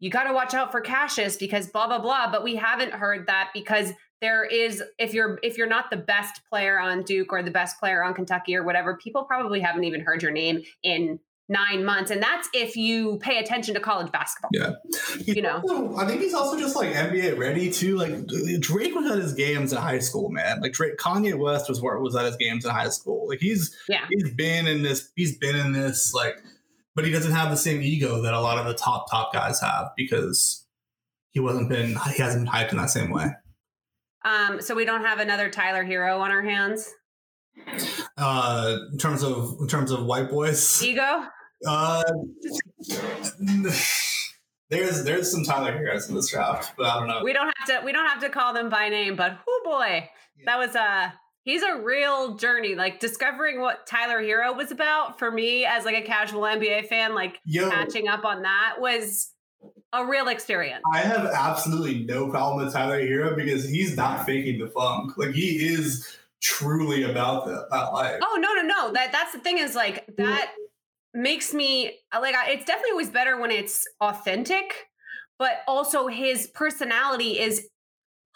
you 0.00 0.10
got 0.10 0.24
to 0.24 0.32
watch 0.32 0.54
out 0.54 0.70
for 0.72 0.80
Cassius 0.80 1.36
because 1.36 1.68
blah 1.68 1.86
blah 1.86 1.98
blah. 2.00 2.30
But 2.30 2.44
we 2.44 2.56
haven't 2.56 2.92
heard 2.92 3.26
that 3.26 3.50
because 3.54 3.92
there 4.20 4.44
is 4.44 4.82
if 4.98 5.12
you're 5.14 5.38
if 5.42 5.58
you're 5.58 5.66
not 5.68 5.90
the 5.90 5.96
best 5.96 6.40
player 6.48 6.78
on 6.78 7.02
Duke 7.02 7.32
or 7.32 7.42
the 7.42 7.50
best 7.50 7.78
player 7.78 8.02
on 8.02 8.14
Kentucky 8.14 8.56
or 8.56 8.64
whatever, 8.64 8.96
people 8.96 9.24
probably 9.24 9.60
haven't 9.60 9.84
even 9.84 10.00
heard 10.00 10.22
your 10.22 10.32
name 10.32 10.62
in 10.82 11.18
nine 11.48 11.84
months, 11.84 12.10
and 12.10 12.20
that's 12.20 12.48
if 12.52 12.74
you 12.76 13.18
pay 13.18 13.38
attention 13.38 13.72
to 13.74 13.78
college 13.80 14.10
basketball. 14.10 14.50
Yeah. 14.52 14.72
You 15.26 15.42
know. 15.42 15.60
Also- 15.62 15.96
I 15.96 16.04
think 16.06 16.20
he's 16.20 16.34
also 16.34 16.58
just 16.58 16.74
like 16.74 16.88
NBA 16.92 17.38
ready 17.38 17.70
too. 17.70 17.96
Like 17.96 18.26
Drake 18.58 18.94
was 18.94 19.08
at 19.10 19.18
his 19.18 19.32
games 19.32 19.72
in 19.72 19.78
high 19.78 20.00
school, 20.00 20.28
man. 20.28 20.60
Like 20.60 20.72
Drake, 20.72 20.96
Kanye 20.98 21.38
West 21.38 21.68
was 21.68 21.80
where 21.80 21.96
was 22.00 22.16
at 22.16 22.24
his 22.24 22.36
games 22.36 22.64
in 22.64 22.72
high 22.72 22.88
school. 22.88 23.28
Like 23.28 23.38
he's 23.38 23.76
Yeah. 23.88 24.06
he's 24.10 24.34
been 24.34 24.66
in 24.66 24.82
this. 24.82 25.10
He's 25.14 25.38
been 25.38 25.54
in 25.54 25.72
this. 25.72 26.12
Like, 26.12 26.42
but 26.96 27.04
he 27.04 27.12
doesn't 27.12 27.32
have 27.32 27.50
the 27.50 27.56
same 27.56 27.82
ego 27.82 28.22
that 28.22 28.34
a 28.34 28.40
lot 28.40 28.58
of 28.58 28.66
the 28.66 28.74
top 28.74 29.08
top 29.08 29.32
guys 29.32 29.60
have 29.60 29.90
because 29.96 30.66
he 31.30 31.38
wasn't 31.38 31.68
been 31.68 31.90
he 32.14 32.22
hasn't 32.22 32.46
been 32.46 32.52
hyped 32.52 32.72
in 32.72 32.78
that 32.78 32.90
same 32.90 33.10
way. 33.10 33.26
Um, 34.24 34.60
so 34.60 34.74
we 34.74 34.84
don't 34.84 35.04
have 35.04 35.20
another 35.20 35.48
Tyler 35.50 35.84
Herro 35.84 36.18
on 36.18 36.32
our 36.32 36.42
hands. 36.42 36.90
Uh, 38.18 38.78
in 38.90 38.98
terms 38.98 39.22
of 39.22 39.56
in 39.60 39.68
terms 39.68 39.90
of 39.92 40.04
white 40.04 40.30
boys, 40.30 40.82
Ego. 40.82 41.24
uh, 41.66 42.02
there's 44.70 45.04
there's 45.04 45.30
some 45.30 45.44
Tyler 45.44 45.72
Herros 45.72 46.08
in 46.08 46.16
this 46.16 46.30
draft, 46.30 46.72
but 46.76 46.86
I 46.86 46.98
don't 46.98 47.08
know. 47.08 47.22
we 47.22 47.32
don't 47.32 47.52
have 47.58 47.68
to 47.68 47.84
we 47.84 47.92
don't 47.92 48.06
have 48.06 48.20
to 48.22 48.30
call 48.30 48.52
them 48.52 48.68
by 48.68 48.88
name 48.88 49.16
but 49.16 49.38
oh 49.46 49.60
boy 49.64 50.08
that 50.44 50.58
was 50.58 50.74
a 50.74 51.14
he's 51.46 51.62
a 51.62 51.80
real 51.80 52.34
journey 52.34 52.74
like 52.74 53.00
discovering 53.00 53.60
what 53.60 53.86
tyler 53.86 54.22
herro 54.22 54.54
was 54.54 54.70
about 54.70 55.18
for 55.18 55.30
me 55.30 55.64
as 55.64 55.86
like 55.86 55.96
a 55.96 56.02
casual 56.02 56.42
nba 56.42 56.86
fan 56.86 57.14
like 57.14 57.40
Yo, 57.46 57.70
catching 57.70 58.08
up 58.08 58.26
on 58.26 58.42
that 58.42 58.74
was 58.78 59.30
a 59.92 60.04
real 60.04 60.28
experience 60.28 60.82
I 60.92 60.98
have 60.98 61.26
absolutely 61.26 62.04
no 62.04 62.28
problem 62.28 62.64
with 62.64 62.74
Tyler 62.74 63.00
Herro 63.00 63.34
because 63.34 63.68
he's 63.68 63.96
not 63.96 64.26
faking 64.26 64.58
the 64.58 64.68
funk. 64.68 65.16
Like 65.16 65.32
he 65.32 65.66
is 65.66 66.18
truly 66.42 67.04
about 67.04 67.46
that, 67.46 67.66
that 67.70 67.92
life. 67.92 68.20
oh 68.22 68.38
no 68.38 68.52
no 68.54 68.62
no 68.62 68.92
that 68.92 69.10
that's 69.12 69.32
the 69.32 69.38
thing 69.38 69.58
is 69.58 69.74
like 69.74 70.04
that 70.18 70.52
makes 71.14 71.54
me 71.54 71.98
like 72.20 72.34
it's 72.48 72.64
definitely 72.64 72.90
always 72.90 73.10
better 73.10 73.40
when 73.40 73.50
it's 73.50 73.86
authentic 74.00 74.88
but 75.38 75.62
also 75.66 76.06
his 76.06 76.46
personality 76.48 77.38
is 77.40 77.68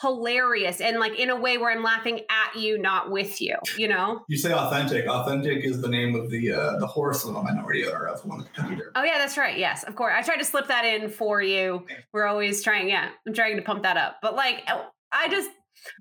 hilarious 0.00 0.80
and 0.80 0.99
like 0.99 1.19
in 1.19 1.30
a 1.30 1.37
way 1.37 1.59
where 1.59 1.71
i'm 1.71 1.83
laughing 1.83 2.21
at 2.30 2.59
you 2.59 2.78
not 2.78 3.11
with 3.11 3.40
you 3.40 3.57
you 3.76 3.87
know 3.87 4.23
You 4.28 4.38
say 4.38 4.52
authentic. 4.52 5.07
Authentic 5.07 5.64
is 5.64 5.80
the 5.83 5.88
name 5.88 6.15
of 6.15 6.30
the 6.30 6.52
uh, 6.52 6.78
the 6.78 6.86
horse 6.86 7.25
of 7.25 7.34
the 7.34 7.43
minority 7.43 7.86
owner 7.86 8.06
of 8.06 8.25
one 8.25 8.39
the 8.39 8.45
Kentucky 8.45 8.80
Oh 8.95 9.02
yeah, 9.02 9.19
that's 9.19 9.36
right. 9.36 9.56
Yes, 9.58 9.84
of 9.84 9.95
course. 9.95 10.13
I 10.17 10.23
tried 10.23 10.39
to 10.39 10.45
slip 10.45 10.69
that 10.69 10.84
in 10.84 11.08
for 11.10 11.41
you. 11.43 11.84
We're 12.13 12.26
always 12.26 12.63
trying. 12.63 12.89
Yeah, 12.89 13.08
I'm 13.26 13.34
trying 13.34 13.56
to 13.56 13.63
pump 13.63 13.82
that 13.82 13.97
up. 13.97 14.17
But 14.23 14.34
like, 14.34 14.63
oh, 14.69 14.86
I 15.13 15.28
just, 15.28 15.50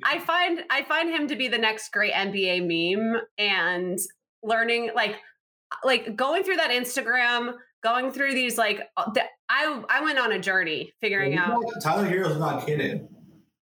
I 0.04 0.20
find, 0.20 0.64
I 0.70 0.84
find 0.84 1.10
him 1.10 1.28
to 1.28 1.36
be 1.36 1.48
the 1.48 1.58
next 1.58 1.92
great 1.92 2.14
NBA 2.14 2.62
meme, 2.66 3.22
and 3.38 3.98
learning 4.44 4.92
like, 4.96 5.16
like 5.84 6.16
going 6.16 6.44
through 6.44 6.58
that 6.58 6.72
Instagram, 6.72 7.54
going 7.84 8.12
through 8.12 8.34
these 8.34 8.58
like, 8.58 8.82
uh, 8.98 9.12
the, 9.12 9.24
I, 9.50 9.84
I 9.90 10.02
went 10.04 10.20
on 10.20 10.32
a 10.32 10.40
journey 10.40 10.92
figuring 11.02 11.38
out. 11.38 11.64
Tyler 11.84 12.06
Herro's 12.06 12.38
not 12.38 12.66
kidding. 12.66 13.08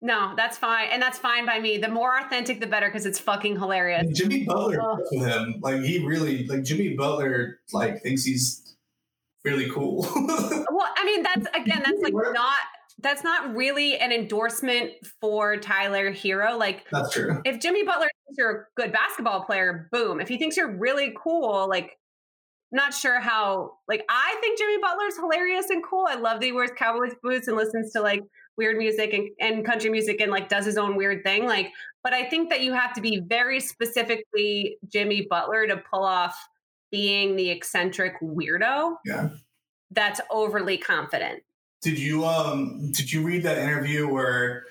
No, 0.04 0.34
that's 0.36 0.58
fine, 0.58 0.88
and 0.92 1.00
that's 1.02 1.20
fine 1.20 1.46
by 1.46 1.60
me. 1.60 1.78
The 1.78 1.88
more 1.88 2.18
authentic, 2.20 2.60
the 2.60 2.66
better, 2.68 2.88
because 2.88 3.06
it's 3.06 3.20
fucking 3.20 3.60
hilarious. 3.60 4.02
And 4.02 4.16
Jimmy 4.16 4.44
Butler 4.46 4.80
Oh. 4.82 4.98
with 5.12 5.24
him. 5.28 5.56
Like 5.62 5.82
he 5.84 6.04
really 6.06 6.46
like 6.48 6.64
Jimmy 6.64 6.96
Butler 6.96 7.60
like 7.72 8.02
thinks 8.02 8.24
he's 8.24 8.76
really 9.46 9.70
cool. 9.70 10.08
Well, 10.74 10.90
I 10.98 11.06
mean, 11.06 11.22
that's 11.22 11.46
again, 11.54 11.84
that's 11.86 12.02
like 12.02 12.14
not. 12.34 12.58
That's 13.04 13.24
not 13.24 13.56
really 13.56 13.98
an 13.98 14.12
endorsement 14.12 14.92
for 15.20 15.58
Tyler 15.58 16.12
Herro. 16.14 16.58
Like, 16.60 16.86
That's 16.92 17.12
true. 17.12 17.42
if 17.46 17.60
Jimmy 17.60 17.84
Butler 17.84 18.06
thinks 18.28 18.38
you're 18.38 18.52
a 18.52 18.64
good 18.76 18.92
basketball 18.92 19.44
player, 19.44 19.88
boom. 19.92 20.20
If 20.22 20.28
he 20.28 20.38
thinks 20.38 20.56
you're 20.56 20.78
really 20.78 21.12
cool, 21.18 21.68
like, 21.68 21.98
not 22.72 22.94
sure 22.94 23.20
how. 23.20 23.78
Like, 23.88 24.04
I 24.08 24.38
think 24.42 24.60
Jimmy 24.60 24.78
Butler's 24.82 25.16
hilarious 25.18 25.70
and 25.72 25.84
cool. 25.84 26.06
I 26.08 26.16
love 26.16 26.42
that 26.42 26.46
he 26.46 26.52
wears 26.52 26.70
Cowboys 26.78 27.14
boots 27.24 27.48
and 27.48 27.58
listens 27.58 27.92
to 27.94 28.02
like 28.02 28.22
weird 28.62 28.78
music 28.78 29.12
and, 29.12 29.28
and 29.40 29.66
country 29.66 29.90
music 29.90 30.22
and 30.22 30.32
like 30.32 30.48
does 30.50 30.66
his 30.66 30.78
own 30.78 30.96
weird 30.96 31.24
thing. 31.24 31.48
Like, 31.48 31.72
but 32.04 32.14
I 32.14 32.30
think 32.30 32.52
that 32.52 32.62
you 32.62 32.74
have 32.74 32.94
to 32.94 33.02
be 33.02 33.20
very 33.20 33.60
specifically 33.60 34.78
Jimmy 34.88 35.26
Butler 35.28 35.66
to 35.66 35.78
pull 35.78 36.04
off 36.04 36.38
being 36.92 37.36
the 37.36 37.50
eccentric 37.50 38.22
weirdo. 38.22 38.98
Yeah. 39.04 39.30
That's 39.90 40.22
overly 40.30 40.78
confident. 40.78 41.42
Did 41.82 41.98
you 41.98 42.24
um 42.24 42.92
did 42.92 43.12
you 43.12 43.24
read 43.24 43.42
that 43.44 43.58
interview 43.58 44.08
where 44.08 44.66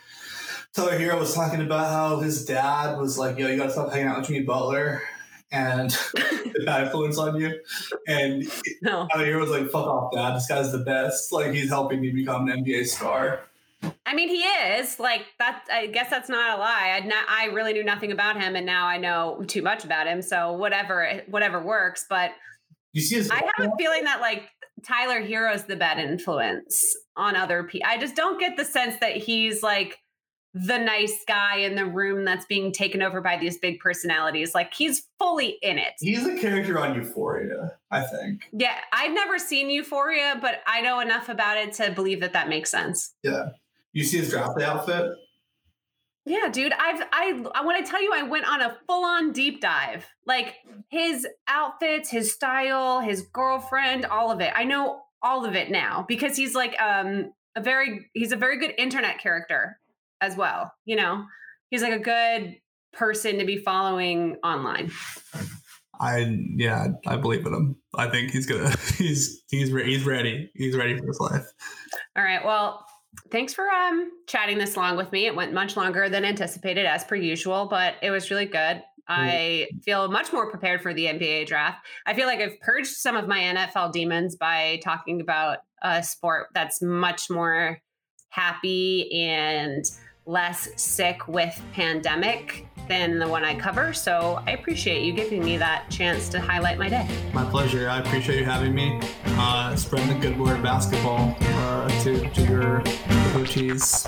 Tyler 0.73 0.97
Herro 0.97 1.19
was 1.19 1.35
talking 1.35 1.61
about 1.61 1.91
how 1.91 2.21
his 2.21 2.45
dad 2.45 2.97
was 2.97 3.19
like, 3.19 3.37
yo, 3.39 3.49
you 3.49 3.57
gotta 3.57 3.73
stop 3.73 3.91
hanging 3.91 4.07
out 4.07 4.19
with 4.19 4.29
Jimmy 4.29 4.43
Butler 4.43 5.03
and 5.51 5.91
the 6.15 6.63
bad 6.65 6.85
influence 6.85 7.19
on 7.19 7.35
you. 7.41 7.61
And 8.07 8.45
No. 8.83 9.09
Tyler 9.13 9.27
Herro 9.27 9.41
was 9.41 9.51
like, 9.51 9.69
fuck 9.71 9.87
off, 9.87 10.13
dad. 10.13 10.37
This 10.37 10.47
guy's 10.47 10.71
the 10.71 10.79
best. 10.79 11.33
Like 11.33 11.53
he's 11.53 11.69
helping 11.69 12.01
me 12.01 12.11
become 12.13 12.49
an 12.49 12.65
NBA 12.65 12.87
star. 12.87 13.41
I 14.07 14.15
mean, 14.15 14.29
he 14.29 14.43
is 14.43 14.99
like 14.99 15.25
that. 15.39 15.65
I 15.73 15.87
guess 15.87 16.11
that's 16.11 16.29
not 16.29 16.59
a 16.59 16.61
lie. 16.61 16.99
I 17.01 17.07
not, 17.07 17.25
I 17.29 17.47
really 17.47 17.73
knew 17.73 17.85
nothing 17.85 18.13
about 18.13 18.41
him, 18.41 18.57
and 18.57 18.67
now 18.67 18.87
I 18.87 18.99
know 18.99 19.45
too 19.47 19.63
much 19.63 19.85
about 19.85 20.07
him. 20.07 20.21
So 20.21 20.53
whatever, 20.53 21.23
whatever 21.29 21.63
works. 21.63 22.07
But 22.09 22.33
You 22.93 23.03
see 23.03 23.17
his 23.17 23.31
I 23.31 23.37
have 23.37 23.73
a 23.73 23.77
feeling 23.79 24.05
that 24.05 24.21
like 24.21 24.51
Tyler 24.85 25.21
Herro's 25.21 25.65
the 25.65 25.77
bad 25.77 25.99
influence 25.99 26.97
on 27.17 27.37
other 27.37 27.63
people. 27.65 27.89
I 27.89 27.99
just 27.99 28.17
don't 28.17 28.41
get 28.41 28.57
the 28.57 28.65
sense 28.65 28.97
that 29.01 29.17
he's 29.17 29.63
like 29.63 29.99
the 30.53 30.79
nice 30.79 31.25
guy 31.29 31.59
in 31.59 31.77
the 31.77 31.87
room 31.87 32.25
that's 32.25 32.45
being 32.47 32.73
taken 32.73 33.03
over 33.03 33.21
by 33.21 33.37
these 33.37 33.59
big 33.59 33.79
personalities. 33.79 34.55
Like 34.55 34.75
he's 34.75 35.07
fully 35.19 35.59
in 35.63 35.79
it. 35.79 35.93
he's 36.01 36.27
a 36.27 36.37
character 36.37 36.79
on 36.79 36.97
Euphoria, 36.97 37.73
I 37.91 38.03
think. 38.03 38.43
Yeah, 38.53 38.75
I've 38.93 39.13
never 39.13 39.39
seen 39.39 39.71
Euphoria, 39.71 40.39
but 40.41 40.63
I 40.67 40.81
know 40.81 40.99
enough 41.01 41.29
about 41.29 41.57
it 41.57 41.75
to 41.75 41.93
believe 41.93 42.21
that 42.21 42.33
that 42.33 42.49
makes 42.49 42.71
sense. 42.71 43.15
Yeah. 43.23 43.51
You 43.93 44.05
see 44.05 44.19
his 44.19 44.31
draft 44.31 44.59
day 44.59 44.65
outfit? 44.65 45.11
Yeah, 46.27 46.49
dude, 46.49 46.73
I've 46.73 47.03
I 47.13 47.45
I 47.55 47.65
want 47.65 47.85
to 47.85 47.91
tell 47.91 48.03
you 48.03 48.13
I 48.15 48.23
went 48.23 48.47
on 48.47 48.61
a 48.61 48.77
full-on 48.87 49.33
deep 49.33 49.61
dive. 49.61 50.07
Like 50.27 50.57
his 50.89 51.27
outfits, 51.49 52.11
his 52.11 52.33
style, 52.33 53.01
his 53.01 53.23
girlfriend, 53.33 54.05
all 54.07 54.31
of 54.31 54.41
it. 54.41 54.53
I 54.55 54.65
know 54.65 55.03
all 55.23 55.45
of 55.45 55.55
it 55.55 55.71
now 55.71 56.05
because 56.09 56.37
he's 56.37 56.55
like 56.55 56.81
um 56.81 57.33
a 57.57 57.61
very 57.61 58.11
he's 58.13 58.33
a 58.33 58.37
very 58.37 58.59
good 58.59 58.75
internet 58.79 59.19
character 59.19 59.81
as 60.21 60.37
well, 60.37 60.73
you 60.85 60.97
know. 60.97 61.25
He's 61.71 61.83
like 61.83 61.93
a 61.93 61.99
good 61.99 62.57
person 62.93 63.39
to 63.39 63.45
be 63.45 63.59
following 63.59 64.37
online. 64.45 64.91
I 66.01 66.39
yeah, 66.57 66.89
I 67.07 67.17
believe 67.17 67.47
in 67.47 67.55
him. 67.55 67.77
I 67.95 68.09
think 68.09 68.31
he's 68.31 68.47
gonna 68.47 68.75
he's 68.97 69.43
he's 69.51 69.73
re- 69.73 69.87
he's 69.87 70.05
ready. 70.05 70.51
He's 70.55 70.77
ready 70.77 70.97
for 70.99 71.07
his 71.07 71.21
life. 71.21 71.47
All 72.17 72.23
right. 72.25 72.45
Well, 72.45 72.87
thanks 73.31 73.55
for 73.55 73.69
um 73.69 74.11
chatting 74.27 74.59
this 74.59 74.77
long 74.77 74.97
with 74.97 75.11
me. 75.13 75.27
It 75.27 75.35
went 75.35 75.53
much 75.53 75.77
longer 75.77 76.09
than 76.09 76.25
anticipated 76.25 76.87
as 76.87 77.05
per 77.05 77.17
usual, 77.17 77.67
but 77.69 77.95
it 78.03 78.11
was 78.11 78.31
really 78.31 78.47
good. 78.47 78.83
I 79.09 79.67
feel 79.83 80.09
much 80.09 80.33
more 80.33 80.49
prepared 80.49 80.83
for 80.83 80.95
the 80.95 81.07
NBA 81.07 81.47
draft. 81.47 81.85
I 82.07 82.15
feel 82.15 82.27
like 82.27 82.41
I've 82.41 82.61
purged 82.61 82.91
some 82.91 83.17
of 83.17 83.27
my 83.27 83.41
NFL 83.41 83.93
demons 83.93 84.37
by 84.37 84.81
talking 84.85 85.21
about 85.21 85.59
a 85.83 86.03
sport 86.03 86.49
that's 86.55 86.81
much 86.81 87.29
more 87.29 87.81
happy 88.29 89.11
and 89.13 89.85
less 90.31 90.69
sick 90.77 91.27
with 91.27 91.61
pandemic 91.73 92.67
than 92.89 93.19
the 93.19 93.27
one 93.27 93.45
I 93.45 93.55
cover. 93.55 93.93
So 93.93 94.43
I 94.47 94.53
appreciate 94.53 95.03
you 95.03 95.13
giving 95.13 95.45
me 95.45 95.57
that 95.57 95.91
chance 95.91 96.29
to 96.31 96.41
highlight 96.41 96.79
my 96.79 96.89
day. 96.89 97.09
My 97.33 97.45
pleasure. 97.45 97.89
I 97.89 97.99
appreciate 97.99 98.39
you 98.39 98.45
having 98.45 98.75
me. 98.75 99.01
Uh, 99.25 99.75
spreading 99.75 100.09
the 100.09 100.29
good 100.29 100.39
word 100.39 100.63
basketball 100.63 101.37
uh, 101.41 101.89
to 102.03 102.29
to 102.31 102.43
your 102.43 102.83
coaches. 103.33 104.07